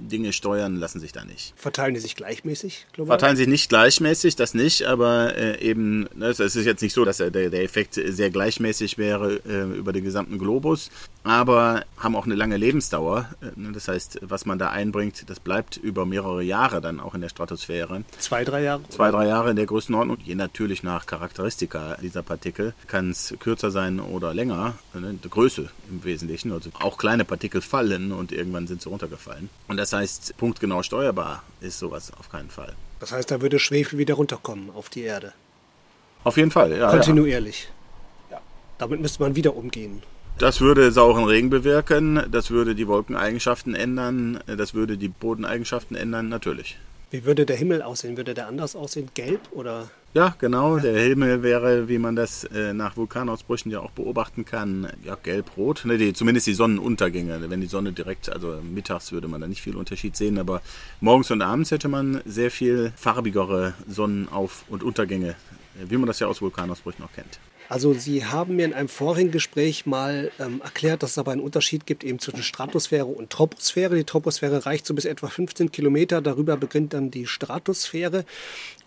Dinge 0.00 0.32
steuern 0.32 0.76
lassen 0.76 1.00
sich 1.00 1.12
da 1.12 1.24
nicht. 1.24 1.52
Verteilen 1.56 1.94
die 1.94 2.00
sich 2.00 2.16
gleichmäßig 2.16 2.86
global? 2.92 3.18
Verteilen 3.18 3.36
sich 3.36 3.46
nicht 3.46 3.68
gleichmäßig, 3.68 4.36
das 4.36 4.54
nicht, 4.54 4.84
aber 4.84 5.36
äh, 5.36 5.60
eben, 5.60 6.08
ne, 6.14 6.26
es 6.28 6.40
ist 6.40 6.64
jetzt 6.64 6.80
nicht 6.80 6.94
so, 6.94 7.04
dass 7.04 7.18
der, 7.18 7.30
der 7.30 7.62
Effekt 7.62 7.94
sehr 7.94 8.30
gleichmäßig 8.30 8.98
wäre 8.98 9.40
äh, 9.46 9.78
über 9.78 9.92
den 9.92 10.04
gesamten 10.04 10.38
Globus, 10.38 10.90
aber 11.22 11.84
haben 11.98 12.16
auch 12.16 12.24
eine 12.24 12.34
lange 12.34 12.56
Lebensdauer. 12.56 13.28
Äh, 13.42 13.58
ne, 13.58 13.72
das 13.72 13.88
heißt, 13.88 14.20
was 14.22 14.46
man 14.46 14.58
da 14.58 14.70
einbringt, 14.70 15.28
das 15.28 15.40
bleibt 15.40 15.76
über 15.76 16.06
mehrere 16.06 16.42
Jahre 16.42 16.80
dann 16.80 17.00
auch 17.00 17.14
in 17.14 17.20
der 17.20 17.28
Stratosphäre. 17.28 18.04
Zwei, 18.18 18.44
drei 18.44 18.62
Jahre? 18.62 18.82
Zwei, 18.88 19.10
drei 19.10 19.26
Jahre 19.26 19.50
in 19.50 19.56
der 19.56 19.66
Größenordnung. 19.66 20.18
Je 20.24 20.34
natürlich 20.34 20.82
nach 20.82 21.06
Charakteristika 21.06 21.96
dieser 22.00 22.22
Partikel 22.22 22.74
kann 22.86 23.10
es 23.10 23.34
kürzer 23.38 23.70
sein 23.70 24.00
oder 24.00 24.34
länger. 24.34 24.74
Ne, 24.94 25.18
die 25.22 25.30
Größe 25.30 25.68
im 25.90 26.04
Wesentlichen. 26.04 26.52
Also 26.52 26.70
auch 26.80 26.96
kleine 26.96 27.24
Partikel 27.24 27.60
fallen 27.60 28.12
und 28.12 28.32
irgendwann 28.32 28.66
sind 28.66 28.82
sie 28.82 28.88
runtergefallen. 28.88 29.50
Und 29.68 29.76
das 29.76 29.92
heißt, 29.92 30.36
punktgenau 30.38 30.82
steuerbar 30.82 31.42
ist 31.60 31.78
sowas 31.78 32.12
auf 32.18 32.30
keinen 32.30 32.50
Fall. 32.50 32.74
Das 32.98 33.12
heißt, 33.12 33.30
da 33.30 33.40
würde 33.40 33.58
Schwefel 33.58 33.98
wieder 33.98 34.14
runterkommen 34.14 34.70
auf 34.70 34.88
die 34.88 35.02
Erde. 35.02 35.32
Auf 36.24 36.36
jeden 36.36 36.50
Fall, 36.50 36.76
ja. 36.76 36.90
Kontinuierlich. 36.90 37.70
Ja. 38.30 38.40
Damit 38.78 39.00
müsste 39.00 39.22
man 39.22 39.36
wieder 39.36 39.56
umgehen. 39.56 40.02
Das 40.40 40.62
würde 40.62 40.90
sauren 40.90 41.24
Regen 41.24 41.50
bewirken, 41.50 42.22
das 42.30 42.50
würde 42.50 42.74
die 42.74 42.88
Wolkeneigenschaften 42.88 43.74
ändern, 43.74 44.40
das 44.46 44.72
würde 44.72 44.96
die 44.96 45.08
Bodeneigenschaften 45.08 45.94
ändern, 45.94 46.30
natürlich. 46.30 46.78
Wie 47.10 47.26
würde 47.26 47.44
der 47.44 47.56
Himmel 47.56 47.82
aussehen? 47.82 48.16
Würde 48.16 48.32
der 48.32 48.48
anders 48.48 48.74
aussehen? 48.74 49.10
Gelb 49.12 49.40
oder? 49.52 49.90
Ja, 50.14 50.34
genau. 50.38 50.78
Ja. 50.78 50.84
Der 50.84 50.98
Himmel 51.02 51.42
wäre, 51.42 51.90
wie 51.90 51.98
man 51.98 52.16
das 52.16 52.44
äh, 52.44 52.72
nach 52.72 52.96
Vulkanausbrüchen 52.96 53.70
ja 53.70 53.80
auch 53.80 53.90
beobachten 53.90 54.46
kann, 54.46 54.88
ja, 55.04 55.14
gelb-rot. 55.22 55.84
Ne, 55.84 55.98
die, 55.98 56.14
zumindest 56.14 56.46
die 56.46 56.54
Sonnenuntergänge. 56.54 57.50
Wenn 57.50 57.60
die 57.60 57.66
Sonne 57.66 57.92
direkt, 57.92 58.30
also 58.30 58.60
mittags 58.62 59.12
würde 59.12 59.28
man 59.28 59.42
da 59.42 59.46
nicht 59.46 59.60
viel 59.60 59.76
Unterschied 59.76 60.16
sehen, 60.16 60.38
aber 60.38 60.62
morgens 61.02 61.30
und 61.30 61.42
abends 61.42 61.70
hätte 61.70 61.88
man 61.88 62.22
sehr 62.24 62.50
viel 62.50 62.94
farbigere 62.96 63.74
Sonnenauf- 63.90 64.64
und 64.70 64.82
Untergänge, 64.82 65.34
wie 65.74 65.98
man 65.98 66.06
das 66.06 66.18
ja 66.18 66.28
aus 66.28 66.40
Vulkanausbrüchen 66.40 67.04
auch 67.04 67.12
kennt. 67.12 67.38
Also 67.70 67.94
Sie 67.94 68.24
haben 68.24 68.56
mir 68.56 68.64
in 68.64 68.74
einem 68.74 68.88
vorigen 68.88 69.30
Gespräch 69.30 69.86
mal 69.86 70.32
ähm, 70.40 70.60
erklärt, 70.60 71.04
dass 71.04 71.12
es 71.12 71.18
aber 71.18 71.30
einen 71.30 71.40
Unterschied 71.40 71.86
gibt 71.86 72.02
eben 72.02 72.18
zwischen 72.18 72.42
Stratosphäre 72.42 73.04
und 73.04 73.30
Troposphäre. 73.30 73.94
Die 73.94 74.02
Troposphäre 74.02 74.66
reicht 74.66 74.86
so 74.86 74.92
bis 74.92 75.04
etwa 75.04 75.28
15 75.28 75.70
Kilometer, 75.70 76.20
darüber 76.20 76.56
beginnt 76.56 76.94
dann 76.94 77.12
die 77.12 77.28
Stratosphäre. 77.28 78.24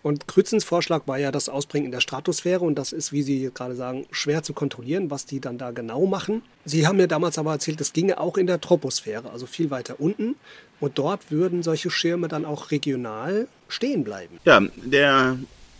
Und 0.02 0.28
Krützens 0.28 0.64
Vorschlag 0.64 1.06
war 1.06 1.18
ja 1.18 1.32
das 1.32 1.48
Ausbringen 1.48 1.86
in 1.86 1.92
der 1.92 2.02
Stratosphäre 2.02 2.62
und 2.62 2.74
das 2.74 2.92
ist, 2.92 3.10
wie 3.10 3.22
Sie 3.22 3.50
gerade 3.54 3.74
sagen, 3.74 4.04
schwer 4.10 4.42
zu 4.42 4.52
kontrollieren, 4.52 5.10
was 5.10 5.24
die 5.24 5.40
dann 5.40 5.56
da 5.56 5.70
genau 5.70 6.04
machen. 6.04 6.42
Sie 6.66 6.86
haben 6.86 6.98
mir 6.98 7.08
damals 7.08 7.38
aber 7.38 7.52
erzählt, 7.52 7.80
das 7.80 7.94
ginge 7.94 8.20
auch 8.20 8.36
in 8.36 8.46
der 8.46 8.60
Troposphäre, 8.60 9.30
also 9.30 9.46
viel 9.46 9.70
weiter 9.70 9.98
unten. 9.98 10.36
Und 10.78 10.98
dort 10.98 11.30
würden 11.30 11.62
solche 11.62 11.88
Schirme 11.88 12.28
dann 12.28 12.44
auch 12.44 12.70
regional 12.70 13.48
stehen 13.68 14.04
bleiben. 14.04 14.40
Ja, 14.44 14.60
der 14.76 15.38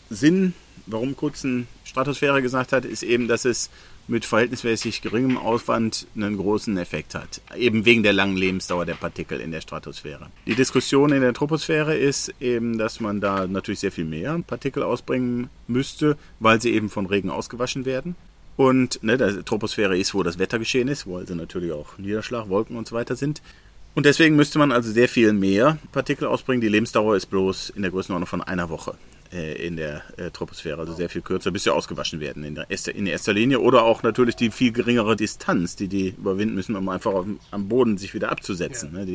Sinn 0.08 0.54
warum 0.86 1.16
Kutzen 1.16 1.66
Stratosphäre 1.84 2.42
gesagt 2.42 2.72
hat, 2.72 2.84
ist 2.84 3.02
eben, 3.02 3.28
dass 3.28 3.44
es 3.44 3.70
mit 4.06 4.24
verhältnismäßig 4.24 5.00
geringem 5.00 5.38
Aufwand 5.38 6.06
einen 6.14 6.36
großen 6.36 6.76
Effekt 6.76 7.14
hat. 7.14 7.40
Eben 7.56 7.84
wegen 7.84 8.02
der 8.02 8.12
langen 8.12 8.36
Lebensdauer 8.36 8.84
der 8.84 8.94
Partikel 8.94 9.40
in 9.40 9.50
der 9.50 9.62
Stratosphäre. 9.62 10.28
Die 10.46 10.54
Diskussion 10.54 11.12
in 11.12 11.22
der 11.22 11.32
Troposphäre 11.32 11.96
ist 11.96 12.34
eben, 12.40 12.76
dass 12.76 13.00
man 13.00 13.20
da 13.20 13.46
natürlich 13.46 13.80
sehr 13.80 13.92
viel 13.92 14.04
mehr 14.04 14.38
Partikel 14.46 14.82
ausbringen 14.82 15.48
müsste, 15.68 16.18
weil 16.38 16.60
sie 16.60 16.72
eben 16.72 16.90
von 16.90 17.06
Regen 17.06 17.30
ausgewaschen 17.30 17.86
werden. 17.86 18.14
Und 18.56 19.02
ne, 19.02 19.16
der 19.16 19.44
Troposphäre 19.44 19.96
ist, 19.96 20.14
wo 20.14 20.22
das 20.22 20.38
Wetter 20.38 20.58
geschehen 20.58 20.88
ist, 20.88 21.06
wo 21.06 21.16
also 21.16 21.34
natürlich 21.34 21.72
auch 21.72 21.98
Niederschlag, 21.98 22.48
Wolken 22.48 22.76
und 22.76 22.86
so 22.86 22.94
weiter 22.94 23.16
sind. 23.16 23.42
Und 23.94 24.06
deswegen 24.06 24.36
müsste 24.36 24.58
man 24.58 24.72
also 24.72 24.90
sehr 24.90 25.08
viel 25.08 25.32
mehr 25.32 25.78
Partikel 25.92 26.26
ausbringen. 26.26 26.60
Die 26.60 26.68
Lebensdauer 26.68 27.16
ist 27.16 27.26
bloß 27.26 27.70
in 27.70 27.82
der 27.82 27.90
Größenordnung 27.90 28.26
von 28.26 28.42
einer 28.42 28.68
Woche. 28.68 28.96
Äh, 29.34 29.66
in 29.66 29.74
der 29.76 30.02
äh, 30.16 30.30
Troposphäre, 30.30 30.78
also 30.78 30.92
sehr 30.92 31.08
viel 31.08 31.20
kürzer, 31.20 31.50
bis 31.50 31.64
sie 31.64 31.72
ausgewaschen 31.72 32.20
werden 32.20 32.44
in, 32.44 32.54
der 32.54 32.70
erster, 32.70 32.94
in 32.94 33.04
erster 33.04 33.32
Linie. 33.32 33.58
Oder 33.58 33.82
auch 33.82 34.04
natürlich 34.04 34.36
die 34.36 34.52
viel 34.52 34.70
geringere 34.70 35.16
Distanz, 35.16 35.74
die 35.74 35.88
die 35.88 36.10
überwinden 36.10 36.54
müssen, 36.54 36.76
um 36.76 36.88
einfach 36.88 37.12
auf, 37.12 37.26
am 37.50 37.68
Boden 37.68 37.98
sich 37.98 38.14
wieder 38.14 38.30
abzusetzen. 38.30 38.90
Ja. 38.92 39.00
Ne? 39.00 39.06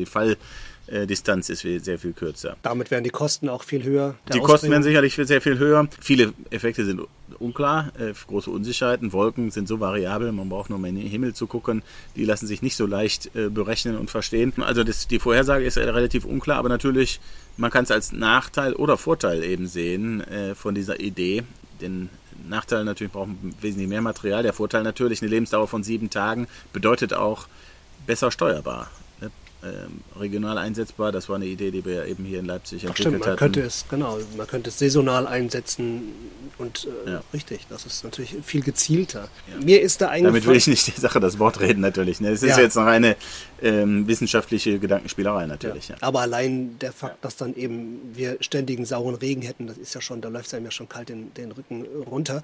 Die 0.90 1.10
Falldistanz 1.10 1.48
ist 1.48 1.60
sehr 1.60 1.98
viel 1.98 2.12
kürzer. 2.12 2.56
Damit 2.62 2.90
wären 2.90 3.02
die 3.02 3.10
Kosten 3.10 3.48
auch 3.48 3.64
viel 3.64 3.82
höher. 3.82 4.14
Die 4.32 4.38
Kosten 4.38 4.70
wären 4.70 4.82
sicherlich 4.82 5.14
sehr 5.14 5.40
viel 5.40 5.58
höher. 5.58 5.88
Viele 6.00 6.32
Effekte 6.50 6.84
sind 6.84 7.00
unklar, 7.38 7.92
äh, 7.98 8.12
große 8.28 8.50
Unsicherheiten. 8.50 9.12
Wolken 9.12 9.50
sind 9.50 9.66
so 9.66 9.80
variabel, 9.80 10.30
man 10.30 10.48
braucht 10.48 10.70
nur 10.70 10.78
mal 10.78 10.88
in 10.88 10.96
den 10.96 11.06
Himmel 11.06 11.34
zu 11.34 11.46
gucken. 11.46 11.82
Die 12.14 12.24
lassen 12.24 12.46
sich 12.46 12.62
nicht 12.62 12.76
so 12.76 12.86
leicht 12.86 13.34
äh, 13.34 13.48
berechnen 13.48 13.96
und 13.96 14.10
verstehen. 14.10 14.52
Also 14.58 14.84
das, 14.84 15.08
die 15.08 15.18
Vorhersage 15.18 15.64
ist 15.64 15.78
relativ 15.78 16.24
unklar, 16.24 16.58
aber 16.58 16.68
natürlich, 16.68 17.20
man 17.56 17.70
kann 17.70 17.84
es 17.84 17.90
als 17.90 18.12
Nachteil 18.12 18.74
oder 18.74 18.96
Vorteil 18.96 19.42
eben 19.42 19.66
sehen 19.66 20.20
äh, 20.20 20.54
von 20.54 20.74
dieser 20.74 21.00
Idee. 21.00 21.42
Den 21.80 22.08
Nachteil 22.48 22.84
natürlich 22.84 23.12
brauchen 23.12 23.54
wesentlich 23.60 23.88
mehr 23.88 24.02
Material. 24.02 24.42
Der 24.42 24.52
Vorteil 24.52 24.82
natürlich, 24.82 25.22
eine 25.22 25.30
Lebensdauer 25.30 25.66
von 25.66 25.82
sieben 25.82 26.10
Tagen 26.10 26.46
bedeutet 26.72 27.14
auch 27.14 27.46
besser 28.06 28.30
steuerbar 28.30 28.90
regional 30.18 30.58
einsetzbar. 30.58 31.12
Das 31.12 31.28
war 31.28 31.36
eine 31.36 31.46
Idee, 31.46 31.70
die 31.70 31.84
wir 31.84 32.06
eben 32.06 32.24
hier 32.24 32.38
in 32.38 32.46
Leipzig 32.46 32.84
entwickelt 32.84 32.98
stimmt, 32.98 33.20
man 33.20 33.28
hatten. 33.28 33.38
Könnte 33.38 33.60
es, 33.62 33.84
genau, 33.88 34.18
man 34.36 34.46
könnte 34.46 34.70
es 34.70 34.78
saisonal 34.78 35.26
einsetzen 35.26 36.12
und 36.58 36.88
äh, 37.06 37.12
ja. 37.12 37.22
richtig, 37.32 37.66
das 37.68 37.86
ist 37.86 38.04
natürlich 38.04 38.36
viel 38.42 38.62
gezielter. 38.62 39.28
Ja. 39.50 39.64
Mir 39.64 39.82
ist 39.82 40.00
da 40.00 40.08
eigentlich. 40.08 40.24
Damit 40.24 40.46
will 40.46 40.56
ich 40.56 40.66
nicht 40.66 40.86
die 40.86 41.00
Sache 41.00 41.20
das 41.20 41.38
Wort 41.38 41.60
reden, 41.60 41.80
natürlich. 41.80 42.20
Ne? 42.20 42.30
Es 42.30 42.42
ist 42.42 42.56
ja. 42.56 42.60
jetzt 42.60 42.76
noch 42.76 42.86
eine 42.86 43.16
ähm, 43.62 44.06
wissenschaftliche 44.06 44.78
Gedankenspielerei, 44.78 45.46
natürlich. 45.46 45.92
Aber 46.00 46.20
allein 46.20 46.78
der 46.78 46.92
Fakt, 46.92 47.24
dass 47.24 47.36
dann 47.36 47.54
eben 47.54 48.00
wir 48.14 48.38
ständigen 48.40 48.84
sauren 48.84 49.14
Regen 49.14 49.42
hätten, 49.42 49.66
das 49.66 49.78
ist 49.78 49.94
ja 49.94 50.00
schon, 50.00 50.20
da 50.20 50.28
läuft 50.28 50.46
es 50.46 50.54
einem 50.54 50.66
ja 50.66 50.70
schon 50.70 50.88
kalt 50.88 51.08
den, 51.08 51.34
den 51.34 51.52
Rücken 51.52 51.84
runter. 52.10 52.42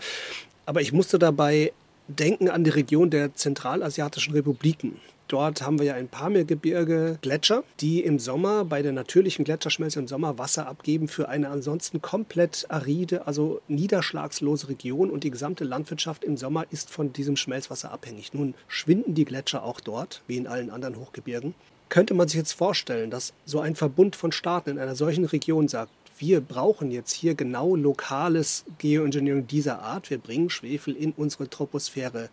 Aber 0.66 0.80
ich 0.80 0.92
musste 0.92 1.18
dabei 1.18 1.72
denken 2.08 2.48
an 2.48 2.64
die 2.64 2.70
Region 2.70 3.10
der 3.10 3.34
zentralasiatischen 3.34 4.34
Republiken. 4.34 5.00
Dort 5.28 5.62
haben 5.62 5.78
wir 5.80 5.86
ja 5.86 5.94
ein 5.94 6.08
paar 6.08 6.30
mehr 6.30 6.44
Gebirge 6.44 7.18
Gletscher, 7.20 7.64
die 7.80 8.04
im 8.04 8.20
Sommer 8.20 8.64
bei 8.64 8.82
der 8.82 8.92
natürlichen 8.92 9.44
Gletscherschmelze 9.44 9.98
im 9.98 10.06
Sommer 10.06 10.38
Wasser 10.38 10.68
abgeben 10.68 11.08
für 11.08 11.28
eine 11.28 11.48
ansonsten 11.48 12.00
komplett 12.00 12.66
aride, 12.68 13.26
also 13.26 13.60
niederschlagslose 13.66 14.68
Region 14.68 15.10
und 15.10 15.24
die 15.24 15.30
gesamte 15.30 15.64
Landwirtschaft 15.64 16.22
im 16.22 16.36
Sommer 16.36 16.64
ist 16.70 16.90
von 16.90 17.12
diesem 17.12 17.36
Schmelzwasser 17.36 17.90
abhängig. 17.90 18.34
Nun 18.34 18.54
schwinden 18.68 19.14
die 19.14 19.24
Gletscher 19.24 19.64
auch 19.64 19.80
dort, 19.80 20.22
wie 20.28 20.36
in 20.36 20.46
allen 20.46 20.70
anderen 20.70 20.96
Hochgebirgen. 20.96 21.54
Könnte 21.88 22.14
man 22.14 22.28
sich 22.28 22.38
jetzt 22.38 22.52
vorstellen, 22.52 23.10
dass 23.10 23.32
so 23.44 23.60
ein 23.60 23.74
Verbund 23.74 24.16
von 24.16 24.30
Staaten 24.30 24.70
in 24.70 24.78
einer 24.78 24.96
solchen 24.96 25.24
Region 25.24 25.66
sagt, 25.66 25.90
wir 26.18 26.40
brauchen 26.40 26.90
jetzt 26.90 27.12
hier 27.12 27.34
genau 27.34 27.76
lokales 27.76 28.64
Geoengineering 28.78 29.46
dieser 29.46 29.82
Art. 29.82 30.08
Wir 30.08 30.18
bringen 30.18 30.48
Schwefel 30.48 30.96
in 30.96 31.12
unsere 31.12 31.50
Troposphäre 31.50 32.30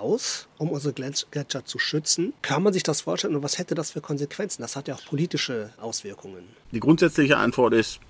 aus, 0.00 0.46
um 0.58 0.70
unsere 0.70 0.92
Gletscher 0.92 1.64
zu 1.64 1.78
schützen. 1.78 2.32
Kann 2.42 2.62
man 2.62 2.72
sich 2.72 2.82
das 2.82 3.02
vorstellen 3.02 3.36
und 3.36 3.42
was 3.42 3.58
hätte 3.58 3.74
das 3.74 3.92
für 3.92 4.00
Konsequenzen? 4.00 4.62
Das 4.62 4.76
hat 4.76 4.88
ja 4.88 4.94
auch 4.94 5.04
politische 5.04 5.70
Auswirkungen. 5.80 6.44
Die 6.72 6.80
grundsätzliche 6.80 7.36
Antwort 7.36 7.74
ist, 7.74 8.00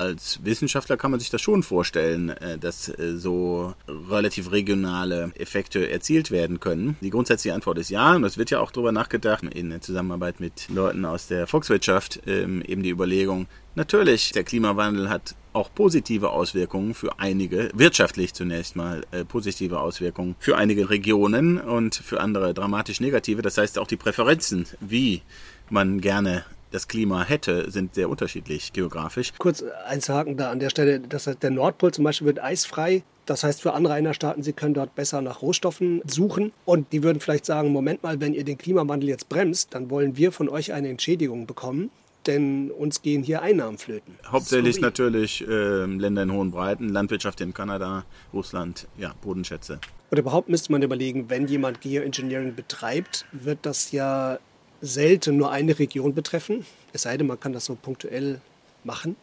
als 0.00 0.42
Wissenschaftler 0.44 0.96
kann 0.96 1.10
man 1.10 1.20
sich 1.20 1.30
das 1.30 1.42
schon 1.42 1.62
vorstellen, 1.62 2.30
äh, 2.30 2.58
dass 2.58 2.88
äh, 2.88 3.16
so 3.16 3.74
relativ 3.86 4.50
regionale 4.50 5.30
Effekte 5.34 5.90
erzielt 5.90 6.30
werden 6.30 6.58
können. 6.58 6.96
Die 7.00 7.10
grundsätzliche 7.10 7.54
Antwort 7.54 7.78
ist 7.78 7.90
ja, 7.90 8.16
und 8.16 8.24
es 8.24 8.38
wird 8.38 8.50
ja 8.50 8.60
auch 8.60 8.70
darüber 8.70 8.92
nachgedacht, 8.92 9.42
in 9.42 9.80
Zusammenarbeit 9.82 10.40
mit 10.40 10.68
Leuten 10.70 11.04
aus 11.04 11.26
der 11.26 11.46
Volkswirtschaft, 11.46 12.22
ähm, 12.26 12.62
eben 12.62 12.82
die 12.82 12.90
Überlegung, 12.90 13.46
natürlich, 13.74 14.32
der 14.32 14.44
Klimawandel 14.44 15.10
hat 15.10 15.34
auch 15.52 15.72
positive 15.74 16.30
Auswirkungen 16.30 16.94
für 16.94 17.18
einige, 17.18 17.70
wirtschaftlich 17.74 18.34
zunächst 18.34 18.76
mal 18.76 19.04
äh, 19.10 19.24
positive 19.24 19.80
Auswirkungen 19.80 20.36
für 20.38 20.56
einige 20.56 20.90
Regionen 20.90 21.60
und 21.60 21.94
für 21.94 22.20
andere 22.20 22.54
dramatisch 22.54 23.00
negative. 23.00 23.42
Das 23.42 23.58
heißt 23.58 23.78
auch 23.78 23.86
die 23.86 23.96
Präferenzen, 23.96 24.66
wie 24.80 25.22
man 25.68 26.00
gerne 26.00 26.44
das 26.70 26.88
Klima 26.88 27.24
hätte, 27.24 27.70
sind 27.70 27.94
sehr 27.94 28.08
unterschiedlich 28.08 28.72
geografisch. 28.72 29.32
Kurz 29.38 29.64
einzuhaken 29.86 30.36
da 30.36 30.50
an 30.50 30.60
der 30.60 30.70
Stelle, 30.70 31.00
das 31.00 31.26
heißt, 31.26 31.42
der 31.42 31.50
Nordpol 31.50 31.92
zum 31.92 32.04
Beispiel 32.04 32.28
wird 32.28 32.42
eisfrei. 32.42 33.02
Das 33.26 33.44
heißt 33.44 33.60
für 33.62 33.74
Anrainerstaaten, 33.74 34.42
sie 34.42 34.52
können 34.52 34.74
dort 34.74 34.94
besser 34.94 35.20
nach 35.20 35.42
Rohstoffen 35.42 36.02
suchen. 36.06 36.52
Und 36.64 36.92
die 36.92 37.02
würden 37.02 37.20
vielleicht 37.20 37.46
sagen, 37.46 37.70
Moment 37.70 38.02
mal, 38.02 38.20
wenn 38.20 38.34
ihr 38.34 38.44
den 38.44 38.58
Klimawandel 38.58 39.08
jetzt 39.08 39.28
bremst, 39.28 39.74
dann 39.74 39.90
wollen 39.90 40.16
wir 40.16 40.32
von 40.32 40.48
euch 40.48 40.72
eine 40.72 40.88
Entschädigung 40.88 41.46
bekommen 41.46 41.90
denn 42.26 42.70
uns 42.70 43.02
gehen 43.02 43.22
hier 43.22 43.42
Einnahmen 43.42 43.78
flöten. 43.78 44.14
Hauptsächlich 44.26 44.76
Sorry. 44.76 44.86
natürlich 44.86 45.46
äh, 45.46 45.84
Länder 45.84 46.22
in 46.22 46.32
hohen 46.32 46.50
Breiten, 46.50 46.88
Landwirtschaft 46.88 47.40
in 47.40 47.54
Kanada, 47.54 48.04
Russland, 48.32 48.86
ja, 48.98 49.14
Bodenschätze. 49.22 49.80
Und 50.10 50.18
überhaupt 50.18 50.48
müsste 50.48 50.72
man 50.72 50.82
überlegen, 50.82 51.30
wenn 51.30 51.46
jemand 51.46 51.80
Geoengineering 51.80 52.54
betreibt, 52.54 53.26
wird 53.32 53.60
das 53.62 53.92
ja 53.92 54.38
selten 54.80 55.36
nur 55.36 55.50
eine 55.50 55.78
Region 55.78 56.14
betreffen, 56.14 56.64
es 56.92 57.02
sei 57.02 57.16
denn, 57.16 57.26
man 57.26 57.38
kann 57.38 57.52
das 57.52 57.66
so 57.66 57.76
punktuell 57.80 58.40
machen. 58.84 59.16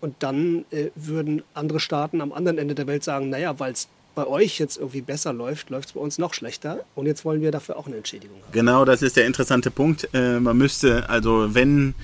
Und 0.00 0.16
dann 0.20 0.64
äh, 0.70 0.90
würden 0.94 1.42
andere 1.54 1.80
Staaten 1.80 2.20
am 2.20 2.32
anderen 2.32 2.58
Ende 2.58 2.74
der 2.74 2.86
Welt 2.86 3.04
sagen, 3.04 3.30
naja, 3.30 3.58
weil 3.58 3.72
es 3.72 3.88
bei 4.14 4.26
euch 4.26 4.58
jetzt 4.58 4.76
irgendwie 4.76 5.00
besser 5.00 5.32
läuft, 5.32 5.70
läuft 5.70 5.88
es 5.88 5.92
bei 5.94 6.00
uns 6.00 6.18
noch 6.18 6.34
schlechter. 6.34 6.84
Und 6.94 7.06
jetzt 7.06 7.24
wollen 7.24 7.40
wir 7.40 7.50
dafür 7.50 7.78
auch 7.78 7.86
eine 7.86 7.96
Entschädigung 7.96 8.36
haben. 8.42 8.52
Genau, 8.52 8.84
das 8.84 9.02
ist 9.02 9.16
der 9.16 9.26
interessante 9.26 9.70
Punkt. 9.70 10.08
Äh, 10.12 10.40
man 10.40 10.56
müsste, 10.58 11.08
also 11.08 11.54
wenn 11.54 11.94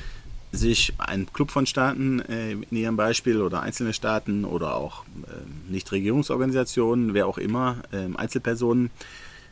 sich 0.52 0.94
ein 0.98 1.30
Club 1.32 1.50
von 1.50 1.66
Staaten 1.66 2.20
äh, 2.20 2.52
in 2.52 2.76
ihrem 2.76 2.96
Beispiel 2.96 3.42
oder 3.42 3.62
einzelne 3.62 3.92
Staaten 3.92 4.44
oder 4.44 4.74
auch 4.74 5.04
äh, 5.26 5.70
Nichtregierungsorganisationen, 5.70 7.14
wer 7.14 7.26
auch 7.26 7.38
immer, 7.38 7.82
äh, 7.92 8.08
Einzelpersonen, 8.16 8.90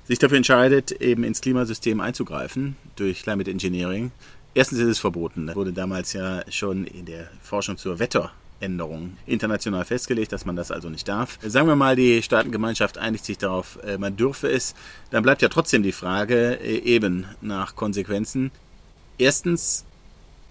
sich 0.05 0.19
dafür 0.19 0.37
entscheidet, 0.37 0.93
eben 0.93 1.25
ins 1.25 1.41
Klimasystem 1.41 2.01
einzugreifen 2.01 2.77
durch 2.95 3.23
Climate 3.23 3.51
Engineering. 3.51 4.13
Erstens 4.55 4.79
ist 4.79 4.89
es 4.89 4.99
verboten. 4.99 5.49
Das 5.49 5.57
wurde 5.57 5.73
damals 5.73 6.13
ja 6.13 6.43
schon 6.51 6.87
in 6.87 7.05
der 7.05 7.29
Forschung 7.43 7.77
zur 7.77 7.99
Wetteränderung 7.99 9.17
international 9.27 9.85
festgelegt, 9.85 10.33
dass 10.33 10.47
man 10.47 10.57
das 10.57 10.71
also 10.71 10.89
nicht 10.89 11.09
darf. 11.09 11.39
Sagen 11.43 11.69
wir 11.69 11.77
mal, 11.77 11.97
die 11.97 12.23
Staatengemeinschaft 12.23 12.97
einigt 12.97 13.25
sich 13.25 13.37
darauf, 13.37 13.79
äh, 13.83 13.99
man 13.99 14.17
dürfe 14.17 14.49
es. 14.49 14.75
Dann 15.11 15.23
bleibt 15.23 15.43
ja 15.43 15.49
trotzdem 15.49 15.83
die 15.83 15.93
Frage 15.93 16.59
äh, 16.61 16.79
eben 16.79 17.27
nach 17.43 17.77
Konsequenzen. 17.77 18.51
Erstens 19.19 19.85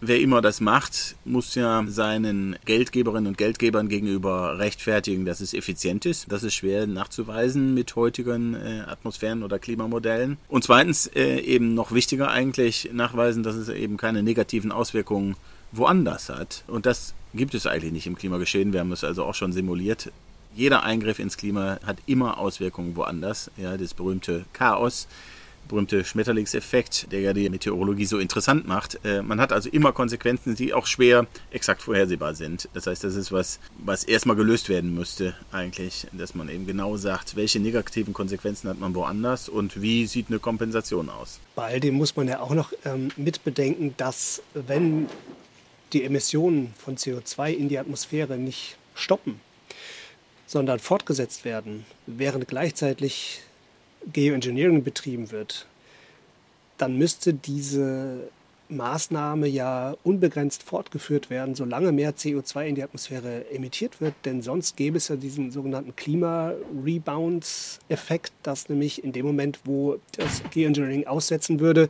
wer 0.01 0.19
immer 0.19 0.41
das 0.41 0.61
macht, 0.61 1.15
muss 1.25 1.55
ja 1.55 1.83
seinen 1.87 2.55
Geldgeberinnen 2.65 3.27
und 3.27 3.37
Geldgebern 3.37 3.89
gegenüber 3.89 4.59
rechtfertigen, 4.59 5.25
dass 5.25 5.41
es 5.41 5.53
effizient 5.53 6.05
ist. 6.05 6.31
Das 6.31 6.43
ist 6.43 6.53
schwer 6.53 6.87
nachzuweisen 6.87 7.73
mit 7.73 7.95
heutigen 7.95 8.55
äh, 8.55 8.83
Atmosphären- 8.87 9.43
oder 9.43 9.59
Klimamodellen. 9.59 10.37
Und 10.47 10.63
zweitens, 10.63 11.07
äh, 11.07 11.39
eben 11.39 11.73
noch 11.73 11.91
wichtiger 11.91 12.29
eigentlich, 12.29 12.89
nachweisen, 12.93 13.43
dass 13.43 13.55
es 13.55 13.69
eben 13.69 13.97
keine 13.97 14.23
negativen 14.23 14.71
Auswirkungen 14.71 15.35
woanders 15.71 16.29
hat. 16.29 16.63
Und 16.67 16.85
das 16.85 17.13
gibt 17.33 17.53
es 17.53 17.67
eigentlich 17.67 17.91
nicht 17.91 18.07
im 18.07 18.15
Klimageschehen. 18.15 18.73
Wir 18.73 18.81
haben 18.81 18.91
es 18.91 19.03
also 19.03 19.23
auch 19.25 19.35
schon 19.35 19.53
simuliert. 19.53 20.11
Jeder 20.55 20.83
Eingriff 20.83 21.19
ins 21.19 21.35
Klima 21.35 21.79
hat 21.85 21.97
immer 22.05 22.37
Auswirkungen 22.37 22.95
woanders. 22.95 23.51
Ja, 23.57 23.75
das 23.75 23.93
berühmte 23.93 24.45
Chaos 24.53 25.07
berühmte 25.67 26.03
Schmetterlingseffekt, 26.03 27.11
der 27.11 27.21
ja 27.21 27.33
die 27.33 27.49
Meteorologie 27.49 28.05
so 28.05 28.19
interessant 28.19 28.67
macht. 28.67 28.99
Äh, 29.03 29.21
man 29.21 29.39
hat 29.41 29.51
also 29.51 29.69
immer 29.69 29.91
Konsequenzen, 29.91 30.55
die 30.55 30.73
auch 30.73 30.87
schwer 30.87 31.27
exakt 31.51 31.81
vorhersehbar 31.81 32.35
sind. 32.35 32.69
Das 32.73 32.87
heißt, 32.87 33.03
das 33.03 33.15
ist 33.15 33.31
was, 33.31 33.59
was 33.77 34.03
erstmal 34.03 34.35
gelöst 34.35 34.69
werden 34.69 34.93
müsste 34.93 35.35
eigentlich, 35.51 36.07
dass 36.11 36.35
man 36.35 36.49
eben 36.49 36.65
genau 36.65 36.97
sagt, 36.97 37.35
welche 37.35 37.59
negativen 37.59 38.13
Konsequenzen 38.13 38.69
hat 38.69 38.79
man 38.79 38.95
woanders 38.95 39.49
und 39.49 39.81
wie 39.81 40.05
sieht 40.05 40.27
eine 40.29 40.39
Kompensation 40.39 41.09
aus. 41.09 41.39
Bei 41.55 41.65
all 41.65 41.79
dem 41.79 41.95
muss 41.95 42.15
man 42.15 42.27
ja 42.27 42.39
auch 42.39 42.53
noch 42.53 42.73
ähm, 42.85 43.09
mitbedenken, 43.17 43.93
dass 43.97 44.41
wenn 44.53 45.07
die 45.93 46.03
Emissionen 46.03 46.73
von 46.77 46.97
CO2 46.97 47.53
in 47.53 47.69
die 47.69 47.79
Atmosphäre 47.79 48.37
nicht 48.37 48.77
stoppen, 48.95 49.39
sondern 50.45 50.79
fortgesetzt 50.79 51.45
werden, 51.45 51.85
während 52.05 52.47
gleichzeitig 52.47 53.41
Geoengineering 54.11 54.83
betrieben 54.83 55.31
wird, 55.31 55.67
dann 56.77 56.97
müsste 56.97 57.33
diese 57.33 58.29
Maßnahme 58.69 59.47
ja 59.47 59.95
unbegrenzt 60.03 60.63
fortgeführt 60.63 61.29
werden, 61.29 61.53
solange 61.55 61.91
mehr 61.91 62.15
CO2 62.15 62.65
in 62.65 62.75
die 62.75 62.83
Atmosphäre 62.83 63.51
emittiert 63.51 63.99
wird. 64.01 64.15
Denn 64.25 64.41
sonst 64.41 64.75
gäbe 64.75 64.97
es 64.97 65.07
ja 65.07 65.15
diesen 65.15 65.51
sogenannten 65.51 65.95
Klima-Rebound-Effekt, 65.95 68.33
dass 68.43 68.67
nämlich 68.69 69.03
in 69.03 69.13
dem 69.13 69.27
Moment, 69.27 69.59
wo 69.65 69.99
das 70.17 70.41
Geoengineering 70.51 71.05
aussetzen 71.05 71.59
würde, 71.59 71.89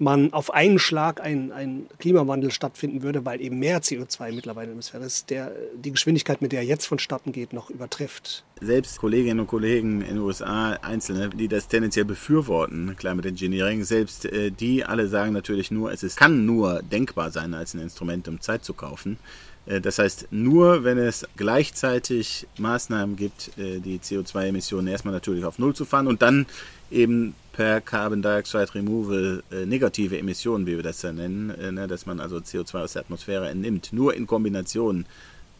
man 0.00 0.32
auf 0.32 0.52
einen 0.52 0.78
Schlag 0.78 1.20
ein, 1.20 1.52
ein 1.52 1.86
Klimawandel 1.98 2.50
stattfinden 2.50 3.02
würde, 3.02 3.24
weil 3.24 3.40
eben 3.40 3.58
mehr 3.58 3.82
CO2 3.82 4.32
mittlerweile 4.32 4.66
in 4.66 4.70
der 4.70 4.74
Atmosphäre 4.74 5.04
ist, 5.04 5.30
der 5.30 5.52
die 5.74 5.92
Geschwindigkeit, 5.92 6.40
mit 6.40 6.52
der 6.52 6.60
er 6.60 6.66
jetzt 6.66 6.86
vonstatten 6.86 7.32
geht, 7.32 7.52
noch 7.52 7.70
übertrifft. 7.70 8.44
Selbst 8.60 8.98
Kolleginnen 8.98 9.40
und 9.40 9.46
Kollegen 9.46 10.00
in 10.02 10.14
den 10.14 10.18
USA, 10.18 10.72
Einzelne, 10.82 11.30
die 11.30 11.48
das 11.48 11.68
tendenziell 11.68 12.04
befürworten, 12.04 12.96
Climate 12.96 13.28
Engineering, 13.28 13.84
selbst 13.84 14.24
äh, 14.26 14.50
die 14.50 14.84
alle 14.84 15.08
sagen 15.08 15.32
natürlich 15.32 15.70
nur, 15.70 15.92
es 15.92 16.02
ist, 16.02 16.16
kann 16.16 16.46
nur 16.46 16.82
denkbar 16.82 17.30
sein 17.30 17.54
als 17.54 17.74
ein 17.74 17.80
Instrument, 17.80 18.28
um 18.28 18.40
Zeit 18.40 18.64
zu 18.64 18.74
kaufen. 18.74 19.18
Äh, 19.66 19.80
das 19.80 19.98
heißt, 19.98 20.28
nur 20.30 20.84
wenn 20.84 20.98
es 20.98 21.26
gleichzeitig 21.36 22.46
Maßnahmen 22.58 23.16
gibt, 23.16 23.56
äh, 23.58 23.80
die 23.80 23.98
CO2-Emissionen 23.98 24.88
erstmal 24.88 25.14
natürlich 25.14 25.44
auf 25.44 25.58
Null 25.58 25.74
zu 25.74 25.84
fahren 25.84 26.06
und 26.06 26.22
dann 26.22 26.46
eben 26.90 27.34
per 27.58 27.80
Carbon 27.80 28.22
Dioxide 28.22 28.72
Removal 28.72 29.42
äh, 29.50 29.66
negative 29.66 30.16
Emissionen, 30.16 30.64
wie 30.64 30.76
wir 30.76 30.84
das 30.84 31.02
ja 31.02 31.12
nennen, 31.12 31.50
äh, 31.50 31.72
ne, 31.72 31.88
dass 31.88 32.06
man 32.06 32.20
also 32.20 32.36
CO2 32.36 32.84
aus 32.84 32.92
der 32.92 33.02
Atmosphäre 33.02 33.48
entnimmt. 33.48 33.92
Nur 33.92 34.14
in 34.14 34.28
Kombination 34.28 35.06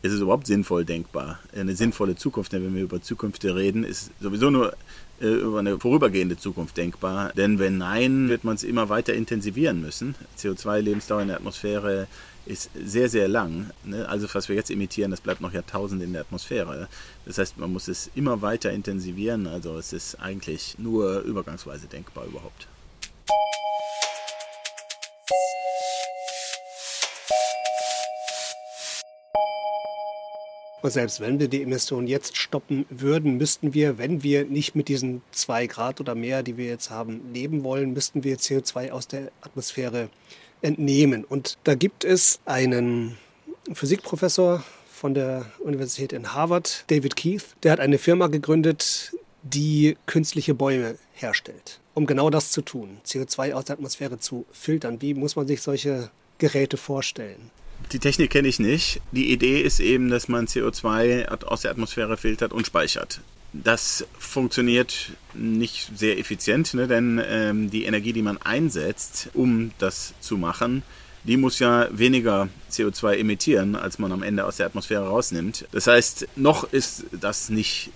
ist 0.03 0.13
es 0.13 0.21
überhaupt 0.21 0.47
sinnvoll 0.47 0.85
denkbar. 0.85 1.41
Eine 1.55 1.75
sinnvolle 1.75 2.17
Zukunft, 2.17 2.53
wenn 2.53 2.75
wir 2.75 2.83
über 2.83 3.03
Zukünfte 3.03 3.57
reden, 3.57 3.85
ist 3.85 4.11
sowieso 4.21 4.51
nur 4.51 4.75
äh, 5.21 5.27
über 5.27 5.59
eine 5.59 5.79
vorübergehende 5.79 6.37
Zukunft 6.37 6.77
denkbar. 6.77 7.33
Denn 7.37 7.59
wenn 7.59 7.79
nein, 7.79 8.29
wird 8.29 8.45
man 8.45 8.55
es 8.55 8.63
immer 8.63 8.89
weiter 8.89 9.15
intensivieren 9.15 9.81
müssen. 9.81 10.15
CO2-Lebensdauer 10.39 11.23
in 11.23 11.29
der 11.29 11.39
Atmosphäre 11.39 12.07
ist 12.47 12.71
sehr, 12.75 13.09
sehr 13.09 13.29
lang. 13.29 13.71
Ne? 13.85 14.09
Also 14.09 14.27
was 14.33 14.49
wir 14.49 14.57
jetzt 14.57 14.71
emittieren, 14.71 15.11
das 15.11 15.21
bleibt 15.21 15.41
noch 15.41 15.53
Jahrtausende 15.53 16.05
in 16.05 16.13
der 16.13 16.23
Atmosphäre. 16.23 16.89
Das 17.27 17.39
heißt, 17.39 17.59
man 17.59 17.73
muss 17.73 17.89
es 17.89 18.11
immer 18.15 18.41
weiter 18.41 18.73
intensivieren. 18.73 19.47
Also 19.47 19.77
es 19.77 19.93
ist 19.93 20.15
eigentlich 20.17 20.77
nur 20.79 21.21
übergangsweise 21.21 21.89
denkbar 21.89 22.25
überhaupt. 22.27 22.69
Und 30.81 30.91
selbst 30.91 31.21
wenn 31.21 31.41
wir 31.41 31.49
die 31.49 31.63
Emissionen 31.63 32.07
jetzt 32.07 32.37
stoppen 32.37 32.87
würden, 32.89 33.37
müssten 33.37 33.75
wir, 33.75 33.99
wenn 33.99 34.23
wir 34.23 34.45
nicht 34.45 34.77
mit 34.77 34.89
diesen 34.89 35.23
zwei 35.33 35.67
Grad 35.67 36.01
oder 36.01 36.15
mehr, 36.15 36.43
die 36.43 36.57
wir 36.57 36.67
jetzt 36.67 36.91
haben, 36.91 37.33
leben 37.33 37.65
wollen, 37.65 37.93
müssten 37.93 38.23
wir 38.23 38.39
CO2 38.39 38.93
aus 38.93 39.09
der 39.09 39.33
Atmosphäre 39.41 40.09
entnehmen. 40.63 41.25
Und 41.25 41.59
da 41.65 41.75
gibt 41.75 42.05
es 42.05 42.39
einen 42.45 43.19
Physikprofessor 43.73 44.63
von 44.89 45.15
der 45.15 45.47
Universität 45.61 46.13
in 46.13 46.33
Harvard, 46.33 46.85
David 46.89 47.17
Keith, 47.17 47.55
der 47.63 47.73
hat 47.73 47.81
eine 47.81 47.99
Firma 47.99 48.27
gegründet, 48.29 49.13
die 49.43 49.97
künstliche 50.07 50.55
Bäume 50.55 50.97
herstellt, 51.13 51.81
um 51.95 52.07
genau 52.07 52.31
das 52.31 52.51
zu 52.51 52.63
tun, 52.63 52.99
CO2 53.07 53.53
aus 53.53 53.67
der 53.67 53.75
Atmosphäre 53.75 54.19
zu 54.19 54.45
filtern. 54.53 55.01
Wie 55.01 55.15
muss 55.15 55.37
man 55.37 55.47
sich 55.47 55.63
solche 55.63 56.11
Geräte 56.39 56.77
vorstellen? 56.77 57.51
Die 57.93 57.99
Technik 57.99 58.31
kenne 58.31 58.49
ich 58.49 58.59
nicht. 58.59 59.01
Die 59.13 59.33
Idee 59.33 59.61
ist 59.61 59.81
eben, 59.81 60.11
dass 60.11 60.29
man 60.29 60.47
CO2 60.47 61.29
aus 61.45 61.63
der 61.63 61.71
Atmosphäre 61.71 62.17
filtert 62.17 62.53
und 62.53 62.67
speichert. 62.67 63.21
Das 63.55 64.07
funktioniert 64.19 65.13
nicht 65.33 65.91
sehr 65.97 66.19
effizient, 66.19 66.75
ne? 66.75 66.87
denn 66.87 67.23
ähm, 67.27 67.71
die 67.71 67.85
Energie, 67.85 68.13
die 68.13 68.23
man 68.23 68.37
einsetzt, 68.39 69.31
um 69.33 69.71
das 69.79 70.13
zu 70.21 70.37
machen, 70.37 70.83
die 71.25 71.37
muss 71.37 71.59
ja 71.59 71.89
weniger 71.91 72.49
CO2 72.71 73.17
emittieren, 73.17 73.75
als 73.75 73.99
man 73.99 74.13
am 74.13 74.23
Ende 74.23 74.45
aus 74.45 74.59
der 74.59 74.67
Atmosphäre 74.67 75.09
rausnimmt. 75.09 75.67
Das 75.73 75.87
heißt, 75.87 76.29
noch 76.37 76.71
ist 76.73 77.05
das 77.13 77.49
nicht 77.49 77.91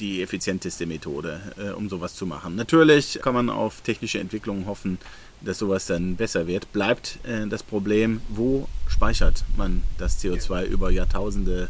die 0.00 0.22
effizienteste 0.22 0.86
Methode, 0.86 1.40
äh, 1.56 1.70
um 1.70 1.88
sowas 1.88 2.14
zu 2.14 2.26
machen. 2.26 2.54
Natürlich 2.54 3.18
kann 3.22 3.34
man 3.34 3.50
auf 3.50 3.80
technische 3.80 4.18
Entwicklungen 4.18 4.66
hoffen, 4.66 4.98
dass 5.40 5.58
sowas 5.58 5.86
dann 5.86 6.16
besser 6.16 6.46
wird. 6.46 6.72
Bleibt 6.72 7.18
äh, 7.24 7.46
das 7.46 7.62
Problem, 7.62 8.20
wo 8.28 8.68
speichert 8.88 9.44
man 9.56 9.82
das 9.98 10.22
CO2 10.22 10.64
über 10.64 10.90
Jahrtausende 10.90 11.68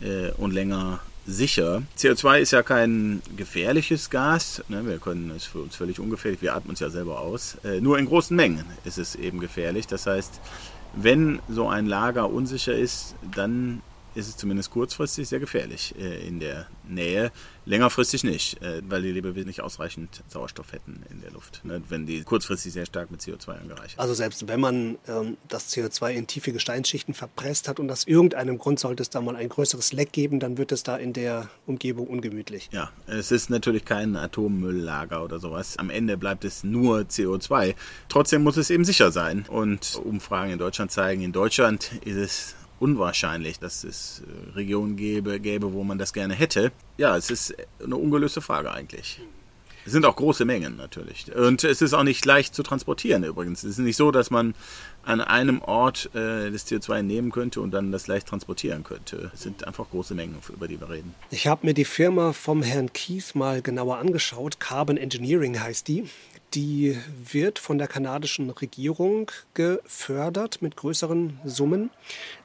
äh, 0.00 0.30
und 0.32 0.52
länger 0.52 1.00
sicher. 1.26 1.82
CO2 1.98 2.38
ist 2.40 2.52
ja 2.52 2.62
kein 2.62 3.22
gefährliches 3.36 4.10
Gas. 4.10 4.62
Ne? 4.68 4.86
Wir 4.86 4.98
können 4.98 5.32
es 5.36 5.44
für 5.44 5.58
uns 5.58 5.76
völlig 5.76 5.98
ungefährlich. 5.98 6.40
Wir 6.42 6.54
atmen 6.54 6.74
es 6.74 6.80
ja 6.80 6.90
selber 6.90 7.20
aus. 7.20 7.56
Äh, 7.64 7.80
nur 7.80 7.98
in 7.98 8.06
großen 8.06 8.36
Mengen 8.36 8.64
ist 8.84 8.98
es 8.98 9.14
eben 9.16 9.40
gefährlich. 9.40 9.86
Das 9.86 10.06
heißt, 10.06 10.40
wenn 10.94 11.40
so 11.48 11.68
ein 11.68 11.86
Lager 11.86 12.30
unsicher 12.30 12.74
ist, 12.74 13.14
dann 13.34 13.82
ist 14.16 14.28
es 14.28 14.36
zumindest 14.36 14.70
kurzfristig 14.70 15.28
sehr 15.28 15.40
gefährlich 15.40 15.94
äh, 15.98 16.26
in 16.26 16.40
der 16.40 16.66
Nähe. 16.88 17.30
Längerfristig 17.64 18.24
nicht, 18.24 18.62
äh, 18.62 18.80
weil 18.88 19.02
die 19.02 19.12
Lebewesen 19.12 19.46
nicht 19.46 19.60
ausreichend 19.60 20.22
Sauerstoff 20.28 20.72
hätten 20.72 21.02
in 21.10 21.20
der 21.20 21.30
Luft, 21.32 21.64
ne, 21.64 21.82
wenn 21.88 22.06
die 22.06 22.22
kurzfristig 22.22 22.72
sehr 22.72 22.86
stark 22.86 23.10
mit 23.10 23.20
CO2 23.20 23.60
angereichert 23.60 23.98
Also 23.98 24.14
selbst 24.14 24.48
wenn 24.48 24.60
man 24.60 24.98
ähm, 25.06 25.36
das 25.48 25.74
CO2 25.74 26.12
in 26.12 26.26
tiefe 26.26 26.52
Gesteinsschichten 26.52 27.12
verpresst 27.12 27.68
hat 27.68 27.78
und 27.78 27.90
aus 27.90 28.06
irgendeinem 28.06 28.58
Grund 28.58 28.80
sollte 28.80 29.02
es 29.02 29.10
da 29.10 29.20
mal 29.20 29.36
ein 29.36 29.48
größeres 29.48 29.92
Leck 29.92 30.12
geben, 30.12 30.40
dann 30.40 30.58
wird 30.58 30.72
es 30.72 30.82
da 30.82 30.96
in 30.96 31.12
der 31.12 31.48
Umgebung 31.66 32.06
ungemütlich. 32.06 32.68
Ja, 32.72 32.90
es 33.06 33.30
ist 33.30 33.50
natürlich 33.50 33.84
kein 33.84 34.16
Atommülllager 34.16 35.22
oder 35.22 35.40
sowas. 35.40 35.76
Am 35.78 35.90
Ende 35.90 36.16
bleibt 36.16 36.44
es 36.44 36.64
nur 36.64 37.00
CO2. 37.00 37.74
Trotzdem 38.08 38.42
muss 38.42 38.56
es 38.56 38.70
eben 38.70 38.84
sicher 38.84 39.10
sein. 39.10 39.44
Und 39.48 40.00
Umfragen 40.04 40.52
in 40.52 40.58
Deutschland 40.58 40.90
zeigen, 40.90 41.22
in 41.22 41.32
Deutschland 41.32 41.90
ist 42.04 42.16
es 42.16 42.54
unwahrscheinlich, 42.80 43.58
dass 43.58 43.84
es 43.84 44.22
äh, 44.22 44.54
Regionen 44.54 44.96
gäbe, 44.96 45.40
gäbe, 45.40 45.72
wo 45.72 45.84
man 45.84 45.98
das 45.98 46.12
gerne 46.12 46.34
hätte. 46.34 46.72
Ja, 46.98 47.16
es 47.16 47.30
ist 47.30 47.54
eine 47.82 47.96
ungelöste 47.96 48.40
Frage 48.40 48.72
eigentlich. 48.72 49.20
Es 49.86 49.92
sind 49.92 50.04
auch 50.04 50.16
große 50.16 50.44
Mengen 50.44 50.76
natürlich. 50.76 51.32
Und 51.32 51.62
es 51.62 51.80
ist 51.80 51.94
auch 51.94 52.02
nicht 52.02 52.24
leicht 52.24 52.56
zu 52.56 52.64
transportieren 52.64 53.22
übrigens. 53.22 53.62
Es 53.62 53.78
ist 53.78 53.78
nicht 53.78 53.96
so, 53.96 54.10
dass 54.10 54.30
man 54.30 54.56
an 55.04 55.20
einem 55.20 55.62
Ort 55.62 56.10
äh, 56.12 56.50
das 56.50 56.66
CO2 56.66 57.02
nehmen 57.02 57.30
könnte 57.30 57.60
und 57.60 57.70
dann 57.70 57.92
das 57.92 58.08
leicht 58.08 58.26
transportieren 58.26 58.82
könnte. 58.82 59.30
Es 59.32 59.42
sind 59.42 59.64
einfach 59.64 59.88
große 59.88 60.14
Mengen, 60.16 60.38
über 60.52 60.66
die 60.66 60.80
wir 60.80 60.90
reden. 60.90 61.14
Ich 61.30 61.46
habe 61.46 61.64
mir 61.64 61.72
die 61.72 61.84
Firma 61.84 62.32
vom 62.32 62.62
Herrn 62.62 62.92
Keith 62.92 63.34
mal 63.34 63.62
genauer 63.62 63.98
angeschaut. 63.98 64.58
Carbon 64.58 64.96
Engineering 64.96 65.60
heißt 65.60 65.86
die. 65.86 66.04
Die 66.54 66.96
wird 67.32 67.58
von 67.58 67.78
der 67.78 67.88
kanadischen 67.88 68.50
Regierung 68.50 69.30
gefördert 69.54 70.62
mit 70.62 70.76
größeren 70.76 71.40
Summen, 71.44 71.90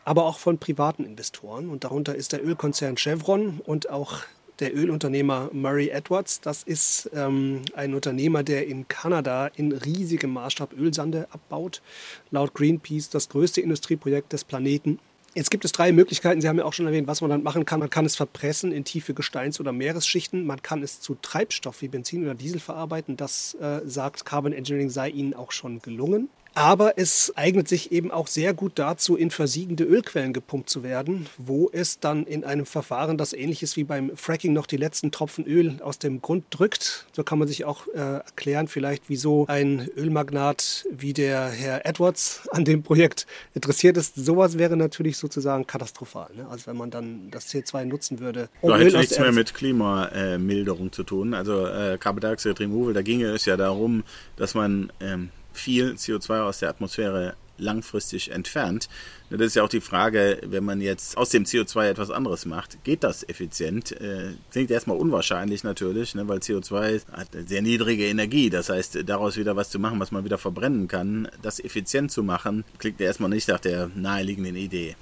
aber 0.04 0.26
auch 0.26 0.40
von 0.40 0.58
privaten 0.58 1.06
Investoren. 1.06 1.70
Und 1.70 1.84
darunter 1.84 2.16
ist 2.16 2.34
der 2.34 2.46
Ölkonzern 2.46 2.98
Chevron 2.98 3.62
und 3.64 3.90
auch 3.90 4.24
der 4.62 4.76
Ölunternehmer 4.76 5.50
Murray 5.54 5.90
Edwards. 5.90 6.40
Das 6.40 6.64
ist 6.64 7.10
ähm, 7.14 7.64
ein 7.74 7.94
Unternehmer, 7.94 8.44
der 8.44 8.68
in 8.68 8.88
Kanada 8.88 9.48
in 9.48 9.72
riesigem 9.72 10.32
Maßstab 10.32 10.74
Ölsande 10.74 11.28
abbaut. 11.32 11.82
Laut 12.30 12.54
Greenpeace 12.54 13.10
das 13.10 13.28
größte 13.30 13.60
Industrieprojekt 13.60 14.32
des 14.34 14.44
Planeten. 14.44 15.00
Jetzt 15.34 15.50
gibt 15.50 15.64
es 15.64 15.72
drei 15.72 15.94
Möglichkeiten. 15.94 16.42
Sie 16.42 16.50
haben 16.50 16.58
ja 16.58 16.66
auch 16.66 16.74
schon 16.74 16.88
erwähnt, 16.88 17.08
was 17.08 17.22
man 17.22 17.30
dann 17.30 17.42
machen 17.42 17.64
kann. 17.64 17.80
Man 17.80 17.90
kann 17.90 18.06
es 18.06 18.18
verpressen 18.18 18.74
in 18.74 18.84
tiefe 18.84 19.14
Gesteins- 19.14 19.62
oder 19.62 19.72
Meeresschichten. 19.72 20.46
Man 20.46 20.62
kann 20.62 20.84
es 20.84 21.00
zu 21.00 21.16
Treibstoff 21.22 21.82
wie 21.82 21.88
Benzin 21.88 22.24
oder 22.24 22.36
Diesel 22.36 22.60
verarbeiten. 22.60 23.16
Das 23.16 23.54
äh, 23.54 23.80
sagt 23.86 24.26
Carbon 24.26 24.52
Engineering 24.52 24.90
sei 24.90 25.10
ihnen 25.10 25.34
auch 25.34 25.54
schon 25.54 25.82
gelungen. 25.82 26.30
Aber 26.54 26.98
es 26.98 27.32
eignet 27.36 27.70
sich 27.70 27.92
eben 27.92 28.12
auch 28.12 28.28
sehr 28.28 28.54
gut 28.54 28.74
dazu, 28.76 29.16
in 29.16 29.32
versiegende 29.32 29.86
Ölquellen 29.86 30.34
gepumpt 30.34 30.70
zu 30.70 30.84
werden, 30.84 31.28
wo 31.38 31.70
es 31.72 32.00
dann 32.00 32.26
in 32.26 32.44
einem 32.44 32.66
Verfahren, 32.66 33.18
das 33.18 33.32
ähnlich 33.32 33.64
ist 33.64 33.78
wie 33.78 33.86
beim 33.86 34.16
Fracking, 34.18 34.52
noch 34.52 34.66
die 34.66 34.78
letzten 34.78 35.12
Tropfen 35.12 35.46
Öl 35.46 35.80
aus 35.82 35.98
dem 35.98 36.22
Grund 36.22 36.46
drückt. 36.50 37.06
So 37.14 37.24
kann 37.24 37.40
man 37.40 37.48
sich 37.48 37.64
auch 37.64 37.88
äh, 37.88 37.98
erklären, 37.98 38.68
vielleicht, 38.68 39.04
wieso 39.08 39.46
ein 39.48 39.90
Ölmagnat 39.96 40.86
wie 40.92 41.14
der 41.14 41.50
Herr 41.50 41.86
Edwards 41.86 42.50
an 42.52 42.66
dem 42.66 42.84
Projekt 42.84 43.28
interessiert 43.54 43.96
ist. 43.96 44.16
Sowas 44.16 44.58
wäre 44.58 44.76
natürlich 44.76 45.18
sozusagen 45.18 45.66
katastrophal. 45.68 46.32
Ne? 46.36 46.48
Also 46.50 46.68
wenn 46.68 46.78
man 46.78 46.92
dann 46.92 47.32
das 47.32 47.48
CO2 47.48 47.86
nutzen 47.86 48.20
würde. 48.20 48.50
Um 48.60 48.72
da 48.72 48.78
hätte 48.78 48.98
nichts 48.98 49.18
mehr 49.18 49.32
mit 49.32 49.54
Klimamilderung 49.54 50.92
zu 50.92 51.04
tun. 51.04 51.34
Also 51.34 51.66
äh, 51.66 51.98
Carbon 51.98 52.20
Dioxide 52.20 52.60
Removal, 52.60 52.94
da 52.94 53.02
ginge 53.02 53.28
es 53.28 53.46
ja 53.46 53.56
darum, 53.56 54.04
dass 54.36 54.54
man 54.54 54.92
ähm, 55.00 55.30
viel 55.54 55.94
CO2 55.94 56.42
aus 56.42 56.60
der 56.60 56.70
Atmosphäre 56.70 57.36
langfristig 57.62 58.32
entfernt. 58.32 58.90
Das 59.30 59.40
ist 59.42 59.56
ja 59.56 59.64
auch 59.64 59.70
die 59.70 59.82
Frage, 59.82 60.42
wenn 60.46 60.66
man 60.66 60.82
jetzt 60.82 61.16
aus 61.16 61.30
dem 61.30 61.46
CO2 61.46 61.90
etwas 61.90 62.10
anderes 62.10 62.46
macht, 62.46 62.84
geht 62.84 63.04
das 63.04 63.28
effizient? 63.30 63.92
Äh, 63.94 64.34
klingt 64.52 64.72
erstmal 64.72 64.98
unwahrscheinlich 64.98 65.64
natürlich, 65.64 66.16
ne, 66.16 66.28
weil 66.28 66.40
CO2 66.40 67.02
hat 67.12 67.30
sehr 67.48 67.62
niedrige 67.62 68.08
Energie. 68.08 68.50
Das 68.50 68.70
heißt, 68.70 69.08
daraus 69.08 69.38
wieder 69.38 69.56
was 69.56 69.70
zu 69.70 69.80
machen, 69.80 70.00
was 70.00 70.12
man 70.12 70.26
wieder 70.26 70.38
verbrennen 70.38 70.88
kann, 70.88 71.30
das 71.42 71.60
effizient 71.60 72.12
zu 72.12 72.24
machen, 72.24 72.66
klingt 72.80 73.00
erstmal 73.00 73.30
nicht 73.30 73.48
nach 73.48 73.60
der 73.60 73.90
naheliegenden 73.96 74.56
Idee. 74.56 74.96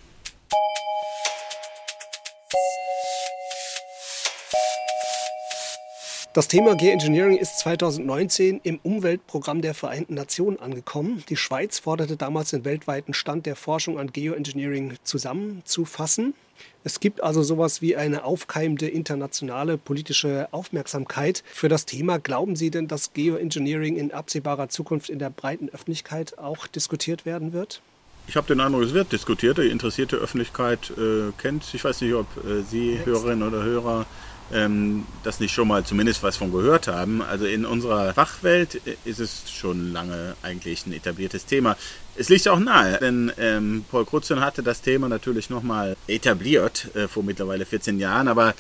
Das 6.32 6.48
Thema 6.48 6.76
Geoengineering 6.76 7.38
ist 7.38 7.58
2019 7.58 8.62
im 8.62 8.80
Umweltprogramm 8.84 9.64
der 9.64 9.74
Vereinten 9.74 10.14
Nationen 10.14 10.60
angekommen. 10.60 11.24
Die 11.28 11.36
Schweiz 11.36 11.80
forderte 11.80 12.18
damals 12.18 12.52
den 12.52 12.66
weltweiten 12.66 13.16
Stand 13.16 13.48
der 13.48 13.56
Forschung 13.56 13.98
an 13.98 14.12
Geoengineering 14.14 14.94
zusammenzufassen. 15.04 16.36
Es 16.84 17.00
gibt 17.00 17.24
also 17.24 17.42
sowas 17.42 17.82
wie 17.82 17.96
eine 17.96 18.26
aufkeimende 18.26 18.88
internationale 18.88 19.80
politische 19.80 20.48
Aufmerksamkeit 20.52 21.44
für 21.52 21.68
das 21.68 21.88
Thema. 21.88 22.20
Glauben 22.20 22.56
Sie 22.56 22.70
denn, 22.70 22.88
dass 22.88 23.14
Geoengineering 23.14 23.98
in 23.98 24.12
absehbarer 24.12 24.70
Zukunft 24.70 25.10
in 25.10 25.18
der 25.18 25.32
breiten 25.32 25.70
Öffentlichkeit 25.70 26.38
auch 26.38 26.68
diskutiert 26.68 27.26
werden 27.26 27.54
wird? 27.54 27.82
Ich 28.28 28.36
habe 28.36 28.46
den 28.46 28.60
Eindruck, 28.60 28.84
es 28.84 28.94
wird 28.94 29.12
diskutiert. 29.12 29.58
Die 29.58 29.70
interessierte 29.70 30.18
Öffentlichkeit 30.18 30.92
äh, 30.92 31.32
kennt. 31.40 31.64
Ich 31.74 31.84
weiß 31.84 32.02
nicht, 32.02 32.14
ob 32.14 32.28
äh, 32.46 32.62
Sie, 32.62 33.00
Hörerinnen 33.04 33.48
oder 33.48 33.64
Hörer, 33.64 34.06
ähm, 34.54 35.06
das 35.24 35.40
nicht 35.40 35.54
schon 35.54 35.68
mal 35.68 35.84
zumindest 35.84 36.24
was 36.24 36.38
von 36.38 36.52
gehört 36.52 36.88
haben. 36.88 37.22
Also 37.22 37.46
in 37.46 37.66
unserer 37.66 38.14
Fachwelt 38.14 38.82
ist 39.06 39.20
es 39.20 39.52
schon 39.52 39.92
lange 39.94 40.36
eigentlich 40.42 40.86
ein 40.86 40.94
etabliertes 40.94 41.46
Thema. 41.46 41.78
Es 42.16 42.30
liegt 42.30 42.48
auch 42.48 42.60
nahe, 42.60 42.98
denn 43.00 43.32
ähm, 43.38 43.86
Paul 43.90 44.06
Krutzen 44.06 44.42
hatte 44.42 44.64
das 44.64 44.82
Thema 44.82 45.08
natürlich 45.08 45.50
nochmal 45.50 45.96
etabliert 46.08 46.94
äh, 46.96 47.08
vor 47.08 47.24
mittlerweile 47.24 47.66
14 47.66 48.00
Jahren, 48.00 48.28
aber 48.28 48.54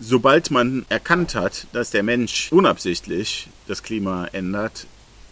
sobald 0.00 0.50
man 0.50 0.84
erkannt 0.88 1.34
hat, 1.34 1.66
dass 1.72 1.90
der 1.90 2.02
Mensch 2.02 2.50
unabsichtlich 2.50 3.48
das 3.68 3.82
Klima 3.82 4.26
ändert, 4.32 4.86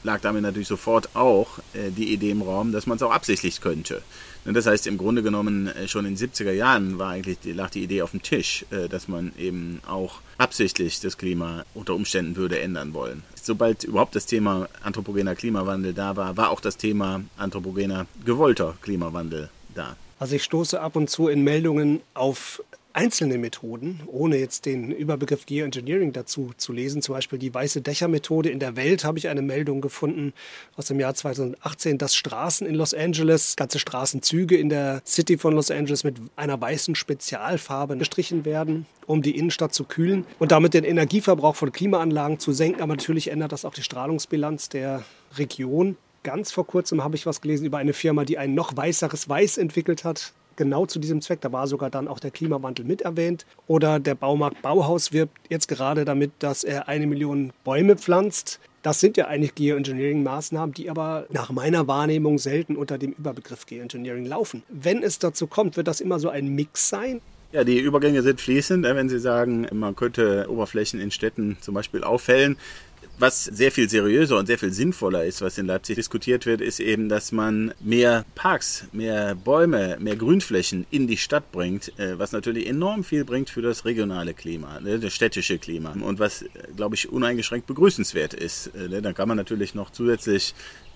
lag 0.05 0.21
damit 0.21 0.43
natürlich 0.43 0.69
sofort 0.69 1.15
auch 1.15 1.59
äh, 1.75 1.91
die 1.91 2.13
Idee 2.13 2.31
im 2.31 2.43
Raum, 2.43 2.73
dass 2.73 2.87
man 2.87 2.97
es 2.97 3.03
auch 3.03 3.13
absichtlich 3.13 3.61
könnte. 3.61 4.03
Das 4.45 4.67
heißt, 4.67 4.87
im 4.87 4.99
Grunde 4.99 5.23
genommen 5.23 5.69
äh, 5.69 5.87
schon 5.87 6.05
in 6.05 6.17
den 6.17 6.31
70er 6.31 6.53
Jahren 6.53 6.99
war 6.99 7.11
eigentlich 7.11 7.39
lag 7.45 7.71
die 7.71 7.83
Idee 7.83 8.03
auf 8.03 8.11
dem 8.11 8.23
Tisch, 8.23 8.65
äh, 8.71 8.89
dass 8.89 9.07
man 9.09 9.33
eben 9.39 9.81
auch 9.87 10.21
absichtlich 10.39 11.01
das 11.01 11.17
Klima 11.17 11.65
unter 11.75 11.95
Umständen 11.95 12.37
würde 12.37 12.59
ändern 12.61 12.93
wollen. 12.93 13.23
Sobald 13.41 13.85
überhaupt 13.85 14.17
das 14.17 14.27
Thema 14.27 14.69
anthropogener 14.83 15.35
Klimawandel 15.35 15.95
da 15.95 16.17
war, 16.17 16.37
war 16.37 16.51
auch 16.51 16.61
das 16.61 16.77
Thema 16.77 17.23
anthropogener 17.37 18.07
gewollter 18.25 18.77
Klimawandel 18.83 19.49
da. 19.75 19.97
Also 20.19 20.37
ich 20.37 20.45
stoße 20.45 20.81
ab 20.81 20.97
und 20.97 21.09
zu 21.09 21.29
in 21.29 21.43
Meldungen 21.43 22.01
auf 22.15 22.63
einzelne 22.95 23.39
Methoden, 23.39 24.01
ohne 24.07 24.37
jetzt 24.37 24.67
den 24.67 24.91
Überbegriff 24.93 25.47
Geoengineering 25.47 26.13
dazu 26.13 26.53
zu 26.57 26.73
lesen. 26.73 27.03
Zum 27.03 27.15
Beispiel 27.15 27.39
die 27.39 27.53
Weiße 27.53 27.81
Dächer-Methode. 27.81 28.51
In 28.51 28.59
der 28.59 28.77
Welt 28.77 29.05
habe 29.05 29.19
ich 29.19 29.29
eine 29.29 29.43
Meldung 29.43 29.81
gefunden 29.81 30.33
aus 30.77 30.87
dem 30.87 31.01
Jahr 31.01 31.15
2018, 31.15 31.99
dass 31.99 32.15
Straßen 32.15 32.67
in 32.67 32.75
Los 32.75 32.95
Angeles, 32.95 33.57
ganze 33.57 33.79
Straßenzüge 33.79 34.57
in 34.57 34.69
der 34.69 35.03
City 35.07 35.39
von 35.39 35.55
Los 35.55 35.71
Angeles 35.71 36.05
mit 36.05 36.17
einer 36.37 36.61
weißen 36.61 36.95
Spezialfarbe 36.95 37.97
gestrichen 37.97 38.45
werden, 38.45 38.87
um 39.07 39.23
die 39.23 39.37
Innenstadt 39.37 39.75
zu 39.75 39.85
kühlen 39.85 40.27
und 40.39 40.53
damit 40.53 40.75
den 40.75 40.85
Energieverbrauch 40.85 41.57
von 41.57 41.73
Klimaanlagen 41.73 42.39
zu 42.39 42.53
senken. 42.53 42.83
Aber 42.83 42.95
natürlich 42.95 43.31
ändert 43.31 43.53
das 43.53 43.65
auch 43.65 43.75
die 43.75 43.83
Strahlungsbilanz 43.83 44.69
der 44.69 45.05
Region. 45.37 45.97
Ganz 46.23 46.53
vor 46.53 46.67
kurzem 46.67 47.03
habe 47.03 47.17
ich 47.17 47.27
was 47.27 47.41
gelesen 47.41 47.67
über 47.67 47.79
eine 47.79 47.93
Firma, 47.93 48.25
die 48.25 48.39
ein 48.39 48.55
noch 48.55 48.77
weißeres 48.77 49.29
Weiß 49.29 49.59
entwickelt 49.59 50.05
hat 50.05 50.33
genau 50.57 50.87
zu 50.87 50.99
diesem 50.99 51.21
Zweck. 51.21 51.41
Da 51.41 51.53
war 51.53 51.67
sogar 51.67 51.91
dann 51.91 52.09
auch 52.09 52.21
der 52.21 52.31
Klimawandel 52.31 52.85
mit 52.85 53.03
erwähnt. 53.03 53.47
Oder 53.67 53.99
der 53.99 54.15
Baumarkt 54.15 54.63
Bauhaus 54.63 55.13
wirbt 55.13 55.39
jetzt 55.49 55.69
gerade 55.69 56.05
damit, 56.05 56.33
dass 56.39 56.65
er 56.65 56.89
eine 56.89 57.07
Million 57.07 57.53
Bäume 57.65 57.97
pflanzt. 57.97 58.61
Das 58.83 58.99
sind 58.99 59.17
ja 59.17 59.29
eigentlich 59.29 59.55
Geoengineering-Maßnahmen, 59.55 60.75
die 60.75 60.91
aber 60.91 61.27
nach 61.31 61.51
meiner 61.51 61.87
Wahrnehmung 61.87 62.39
selten 62.39 62.77
unter 62.77 62.99
dem 62.99 63.13
Überbegriff 63.13 63.67
Geoengineering 63.67 64.27
laufen. 64.27 64.65
Wenn 64.69 65.03
es 65.03 65.21
dazu 65.21 65.47
kommt, 65.47 65.77
wird 65.77 65.87
das 65.87 66.01
immer 66.01 66.19
so 66.19 66.29
ein 66.29 66.49
Mix 66.49 66.89
sein. 66.89 67.21
Ja, 67.53 67.65
die 67.65 67.79
Übergänge 67.79 68.23
sind 68.23 68.41
fließend. 68.41 68.85
Wenn 68.85 69.09
Sie 69.09 69.21
sagen, 69.21 69.67
man 69.73 69.95
könnte 69.95 70.47
Oberflächen 70.49 71.01
in 71.01 71.11
Städten 71.11 71.59
zum 71.61 71.75
Beispiel 71.75 72.03
auffällen, 72.03 72.57
was 73.23 73.45
sehr 73.45 73.71
viel 73.71 73.89
seriöser 73.89 74.37
und 74.37 74.47
sehr 74.47 74.59
viel 74.59 74.73
sinnvoller 74.73 75.25
ist, 75.25 75.43
was 75.43 75.57
in 75.57 75.67
Leipzig 75.67 75.95
diskutiert 75.95 76.45
wird, 76.45 76.61
ist 76.61 76.81
eben, 76.81 77.09
dass 77.09 77.31
man 77.31 77.73
mehr 77.79 78.25
Parks, 78.35 78.85
mehr 78.91 79.37
Bäume, 79.37 79.97
mehr 80.01 80.17
Grünflächen 80.17 80.87
in 80.91 81.07
die 81.07 81.17
Stadt 81.17 81.53
bringt, 81.53 81.97
äh, 82.01 82.19
was 82.19 82.33
natürlich 82.33 82.67
enorm 82.67 83.05
viel 83.05 83.25
bringt 83.25 83.49
für 83.49 83.63
das 83.63 83.85
regionale 83.85 84.35
Klima, 84.35 84.81
ne, 84.81 84.99
das 84.99 85.15
städtische 85.15 85.59
Klima 85.59 85.93
und 85.93 86.19
was, 86.19 86.45
glaube 86.75 86.97
ich, 86.97 87.11
uneingeschränkt 87.11 87.69
begrüßenswert 87.69 88.35
ist. 88.35 88.73
Äh, 88.75 88.89
ne. 88.89 89.03
Dann 89.03 89.15
kann 89.15 89.29
man 89.29 89.37
natürlich 89.37 89.77
noch 89.77 89.91
zusätzlich 89.91 90.53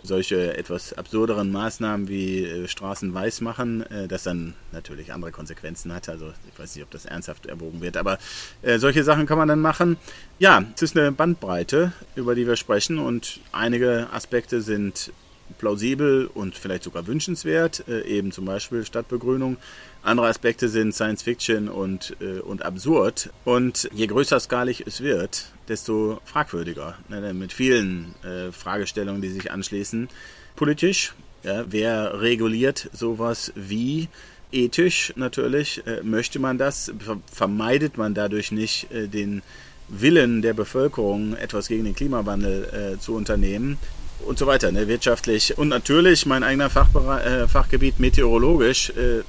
solche 0.07 0.57
etwas 0.57 0.93
absurderen 0.93 1.53
Maßnahmen 1.53 2.09
wie 2.09 2.45
äh, 2.45 2.69
Straßen 2.69 3.13
weiß 3.13 3.41
machen, 3.43 3.83
äh, 3.91 4.09
das 4.09 4.23
dann 4.23 4.55
natürlich 4.73 5.13
andere 5.13 5.33
Konsequenzen 5.33 5.93
hat. 5.93 6.09
Also 6.09 6.33
ich 6.53 6.59
weiß 6.59 6.75
nicht, 6.75 6.85
ob 6.85 6.91
das 6.91 7.05
ernsthaft 7.05 7.47
erwogen 7.47 7.81
wird, 7.81 7.97
aber 7.97 8.19
äh, 8.63 8.79
solche 8.79 9.05
Sachen 9.05 9.27
kann 9.27 9.39
man 9.39 9.49
dann 9.49 9.61
machen. 9.61 9.97
Ja, 10.39 10.65
es 10.75 10.83
ist 10.83 10.97
eine 10.97 11.13
Bandbreite, 11.13 11.93
über 12.15 12.35
die 12.35 12.47
wir 12.47 12.57
sprechen 12.57 12.99
und 12.99 13.41
einige 13.53 14.09
Aspekte 14.13 14.63
sind 14.63 15.13
plausibel 15.59 16.29
und 16.33 16.57
vielleicht 16.57 16.85
sogar 16.85 17.07
wünschenswert, 17.07 17.85
äh, 17.89 18.03
eben 18.03 18.33
zum 18.33 18.45
Beispiel 18.45 18.85
Stadtbegrünung. 18.85 19.57
Andere 20.03 20.29
Aspekte 20.29 20.69
sind 20.69 20.95
Science 20.95 21.23
Fiction 21.23 21.69
und, 21.69 22.17
äh, 22.21 22.41
und 22.41 22.63
absurd. 22.63 23.31
Und 23.45 23.89
je 23.93 24.07
größer 24.07 24.39
skalig 24.39 24.85
es 24.87 25.01
wird, 25.01 25.47
desto 25.69 26.21
fragwürdiger. 26.25 26.97
Ne, 27.09 27.35
mit 27.35 27.53
vielen 27.53 28.15
äh, 28.23 28.53
Fragestellungen, 28.53 29.23
die 29.23 29.31
sich 29.31 29.51
anschließen. 29.51 30.09
Politisch, 30.55 31.15
ja, 31.43 31.65
wer 31.69 32.21
reguliert 32.21 32.89
sowas 32.93 33.53
wie? 33.55 34.09
Ethisch 34.53 35.13
natürlich, 35.17 35.85
äh, 35.87 36.03
möchte 36.03 36.39
man 36.39 36.57
das? 36.57 36.93
Vermeidet 37.33 37.99
man 37.99 38.15
dadurch 38.15 38.53
nicht 38.53 38.91
äh, 38.93 39.09
den 39.09 39.43
Willen 39.89 40.41
der 40.41 40.55
Bevölkerung, 40.55 41.37
etwas 41.37 41.69
gegen 41.69 41.85
den 41.85 41.95
Klimawandel 41.95 42.95
äh, 42.95 43.01
zu 43.01 43.15
unternehmen? 43.15 43.77
Und 44.25 44.39
so 44.39 44.47
weiter, 44.47 44.73
ne, 44.73 44.89
wirtschaftlich. 44.89 45.57
Und 45.59 45.69
natürlich 45.69 46.27
mein 46.27 46.43
eigener 46.43 46.67
äh, 46.67 47.49
Fachgebiet 47.49 47.99
meteorologisch. 48.01 48.91
Äh, 48.91 49.23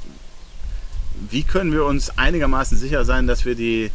wie 1.30 1.44
können 1.44 1.72
wir 1.72 1.86
uns 1.86 2.18
einigermaßen 2.18 2.78
sicher 2.78 3.04
sein, 3.04 3.28
dass 3.28 3.46
wir 3.46 3.56
die 3.56 3.92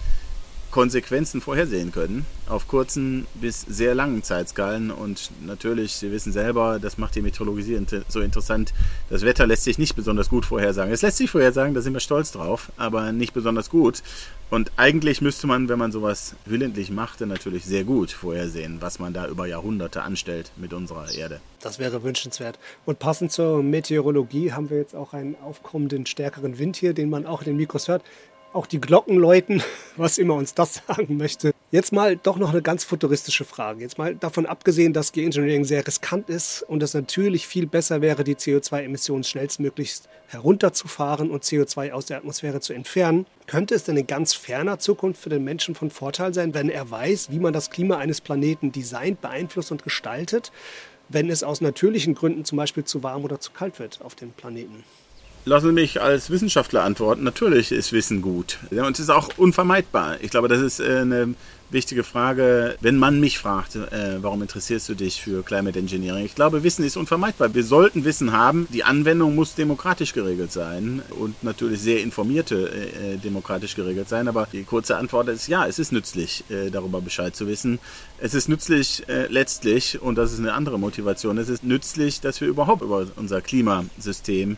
Konsequenzen 0.70 1.40
vorhersehen 1.40 1.92
können, 1.92 2.26
auf 2.52 2.68
kurzen 2.68 3.26
bis 3.34 3.62
sehr 3.62 3.94
langen 3.94 4.22
Zeitskalen. 4.22 4.90
Und 4.90 5.30
natürlich, 5.44 5.94
Sie 5.94 6.12
wissen 6.12 6.32
selber, 6.32 6.78
das 6.78 6.98
macht 6.98 7.14
die 7.14 7.22
Meteorologie 7.22 7.80
so 8.08 8.20
interessant. 8.20 8.72
Das 9.10 9.22
Wetter 9.22 9.46
lässt 9.46 9.64
sich 9.64 9.78
nicht 9.78 9.96
besonders 9.96 10.28
gut 10.28 10.44
vorhersagen. 10.44 10.92
Es 10.92 11.02
lässt 11.02 11.16
sich 11.16 11.30
vorhersagen, 11.30 11.74
da 11.74 11.80
sind 11.80 11.94
wir 11.94 12.00
stolz 12.00 12.32
drauf, 12.32 12.70
aber 12.76 13.12
nicht 13.12 13.32
besonders 13.32 13.70
gut. 13.70 14.02
Und 14.50 14.70
eigentlich 14.76 15.22
müsste 15.22 15.46
man, 15.46 15.70
wenn 15.70 15.78
man 15.78 15.92
sowas 15.92 16.36
willentlich 16.44 16.90
machte, 16.90 17.26
natürlich 17.26 17.64
sehr 17.64 17.84
gut 17.84 18.10
vorhersehen, 18.10 18.76
was 18.80 18.98
man 18.98 19.14
da 19.14 19.26
über 19.26 19.46
Jahrhunderte 19.46 20.02
anstellt 20.02 20.52
mit 20.56 20.74
unserer 20.74 21.10
Erde. 21.10 21.40
Das 21.62 21.78
wäre 21.78 22.02
wünschenswert. 22.02 22.58
Und 22.84 22.98
passend 22.98 23.32
zur 23.32 23.62
Meteorologie 23.62 24.52
haben 24.52 24.68
wir 24.68 24.76
jetzt 24.76 24.94
auch 24.94 25.14
einen 25.14 25.36
aufkommenden, 25.42 26.04
stärkeren 26.04 26.58
Wind 26.58 26.76
hier, 26.76 26.92
den 26.92 27.08
man 27.08 27.24
auch 27.24 27.40
in 27.40 27.46
den 27.46 27.56
Mikros 27.56 27.88
hört 27.88 28.02
auch 28.52 28.66
die 28.66 28.80
Glocken 28.80 29.16
läuten, 29.16 29.62
was 29.96 30.18
immer 30.18 30.34
uns 30.34 30.54
das 30.54 30.82
sagen 30.86 31.16
möchte. 31.16 31.51
Jetzt 31.72 31.90
mal 31.90 32.16
doch 32.18 32.36
noch 32.36 32.50
eine 32.50 32.60
ganz 32.60 32.84
futuristische 32.84 33.46
Frage. 33.46 33.80
Jetzt 33.80 33.96
mal 33.96 34.14
davon 34.14 34.44
abgesehen, 34.44 34.92
dass 34.92 35.12
Geoengineering 35.12 35.64
sehr 35.64 35.86
riskant 35.86 36.28
ist 36.28 36.60
und 36.60 36.82
es 36.82 36.92
natürlich 36.92 37.46
viel 37.46 37.66
besser 37.66 38.02
wäre, 38.02 38.24
die 38.24 38.34
CO2-Emissionen 38.34 39.24
schnellstmöglichst 39.24 40.06
herunterzufahren 40.28 41.30
und 41.30 41.44
CO2 41.44 41.92
aus 41.92 42.04
der 42.04 42.18
Atmosphäre 42.18 42.60
zu 42.60 42.74
entfernen. 42.74 43.24
Könnte 43.46 43.74
es 43.74 43.84
denn 43.84 43.96
in 43.96 44.06
ganz 44.06 44.34
ferner 44.34 44.80
Zukunft 44.80 45.22
für 45.22 45.30
den 45.30 45.44
Menschen 45.44 45.74
von 45.74 45.90
Vorteil 45.90 46.34
sein, 46.34 46.52
wenn 46.52 46.68
er 46.68 46.90
weiß, 46.90 47.30
wie 47.30 47.38
man 47.38 47.54
das 47.54 47.70
Klima 47.70 47.96
eines 47.96 48.20
Planeten 48.20 48.70
designt, 48.70 49.22
beeinflusst 49.22 49.72
und 49.72 49.82
gestaltet? 49.82 50.52
wenn 51.08 51.28
es 51.28 51.42
aus 51.42 51.60
natürlichen 51.60 52.14
Gründen 52.14 52.46
zum 52.46 52.56
Beispiel 52.56 52.84
zu 52.84 53.02
warm 53.02 53.24
oder 53.24 53.38
zu 53.38 53.50
kalt 53.50 53.78
wird 53.78 54.00
auf 54.02 54.14
dem 54.14 54.32
Planeten? 54.32 54.82
Lassen 55.44 55.66
Sie 55.66 55.72
mich 55.72 56.00
als 56.00 56.30
Wissenschaftler 56.30 56.84
antworten. 56.84 57.24
Natürlich 57.24 57.72
ist 57.72 57.92
Wissen 57.92 58.22
gut. 58.22 58.58
und 58.70 58.92
es 58.92 59.00
ist 59.00 59.10
auch 59.10 59.28
unvermeidbar. 59.38 60.18
Ich 60.20 60.30
glaube, 60.30 60.46
das 60.46 60.60
ist 60.60 60.78
äh, 60.78 60.98
eine 61.00 61.34
wichtige 61.68 62.04
Frage, 62.04 62.76
wenn 62.80 62.96
man 62.96 63.18
mich 63.18 63.38
fragt, 63.38 63.74
äh, 63.74 64.22
warum 64.22 64.42
interessierst 64.42 64.88
du 64.88 64.94
dich 64.94 65.20
für 65.20 65.42
Climate 65.42 65.76
Engineering? 65.76 66.24
Ich 66.24 66.36
glaube, 66.36 66.62
Wissen 66.62 66.84
ist 66.84 66.96
unvermeidbar. 66.96 67.56
Wir 67.56 67.64
sollten 67.64 68.04
Wissen 68.04 68.30
haben. 68.30 68.68
Die 68.72 68.84
Anwendung 68.84 69.34
muss 69.34 69.56
demokratisch 69.56 70.12
geregelt 70.12 70.52
sein 70.52 71.02
und 71.18 71.42
natürlich 71.42 71.80
sehr 71.80 72.00
informierte 72.02 72.70
äh, 72.70 73.16
demokratisch 73.16 73.74
geregelt 73.74 74.08
sein. 74.08 74.28
Aber 74.28 74.46
die 74.52 74.62
kurze 74.62 74.96
Antwort 74.96 75.26
ist 75.26 75.48
ja, 75.48 75.66
es 75.66 75.80
ist 75.80 75.90
nützlich, 75.90 76.44
darüber 76.70 77.00
Bescheid 77.00 77.34
zu 77.34 77.48
wissen. 77.48 77.80
Es 78.18 78.34
ist 78.34 78.48
nützlich 78.48 79.02
letztlich, 79.28 80.00
und 80.00 80.16
das 80.16 80.32
ist 80.32 80.38
eine 80.38 80.52
andere 80.52 80.78
Motivation, 80.78 81.36
es 81.38 81.48
ist 81.48 81.64
nützlich, 81.64 82.20
dass 82.20 82.40
wir 82.40 82.46
überhaupt 82.46 82.82
über 82.82 83.06
unser 83.16 83.40
Klimasystem 83.40 84.56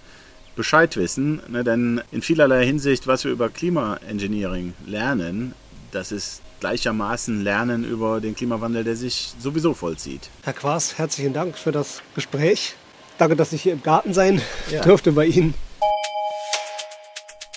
Bescheid 0.55 0.97
wissen, 0.97 1.41
ne, 1.49 1.65
denn 1.65 2.01
in 2.13 2.23
vielerlei 2.23 2.65
Hinsicht, 2.65 3.07
was 3.07 3.25
wir 3.25 3.33
über 3.33 3.49
Klimaengineering 3.49 4.75
lernen, 4.87 5.55
das 5.91 6.13
ist 6.13 6.43
gleichermaßen 6.61 7.43
Lernen 7.43 7.85
über 7.85 8.21
den 8.21 8.35
Klimawandel, 8.35 8.85
der 8.85 8.97
sich 8.97 9.35
sowieso 9.39 9.75
vollzieht. 9.75 10.31
Herr 10.43 10.55
Quas, 10.55 10.99
herzlichen 10.99 11.33
Dank 11.33 11.59
für 11.59 11.73
das 11.73 12.03
Gespräch. 12.15 12.75
Danke, 13.19 13.37
dass 13.37 13.53
ich 13.53 13.63
hier 13.63 13.75
im 13.75 13.83
Garten 13.83 14.15
sein 14.15 14.41
ja. 14.71 14.83
durfte 14.83 15.13
bei 15.13 15.27
Ihnen. 15.27 15.55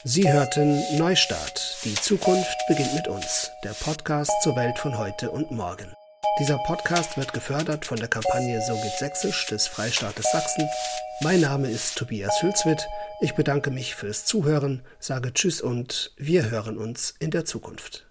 Sie 0.03 0.31
hörten 0.31 0.81
Neustart. 0.97 1.77
Die 1.83 1.95
Zukunft 1.95 2.57
beginnt 2.67 2.93
mit 2.93 3.07
uns. 3.07 3.49
Der 3.63 3.73
Podcast 3.73 4.31
zur 4.43 4.55
Welt 4.55 4.77
von 4.79 4.97
heute 4.97 5.31
und 5.31 5.51
morgen. 5.51 5.93
Dieser 6.39 6.59
Podcast 6.59 7.17
wird 7.17 7.33
gefördert 7.33 7.85
von 7.85 7.97
der 7.97 8.07
Kampagne 8.07 8.61
So 8.61 8.73
geht 8.75 8.97
Sächsisch 8.99 9.47
des 9.47 9.67
Freistaates 9.67 10.31
Sachsen. 10.31 10.67
Mein 11.21 11.41
Name 11.41 11.69
ist 11.69 11.97
Tobias 11.97 12.43
Hülswit. 12.43 12.87
Ich 13.21 13.33
bedanke 13.33 13.71
mich 13.71 13.95
fürs 13.95 14.25
Zuhören, 14.25 14.83
sage 14.99 15.33
Tschüss 15.33 15.61
und 15.61 16.11
wir 16.17 16.51
hören 16.51 16.77
uns 16.77 17.15
in 17.19 17.31
der 17.31 17.45
Zukunft. 17.45 18.06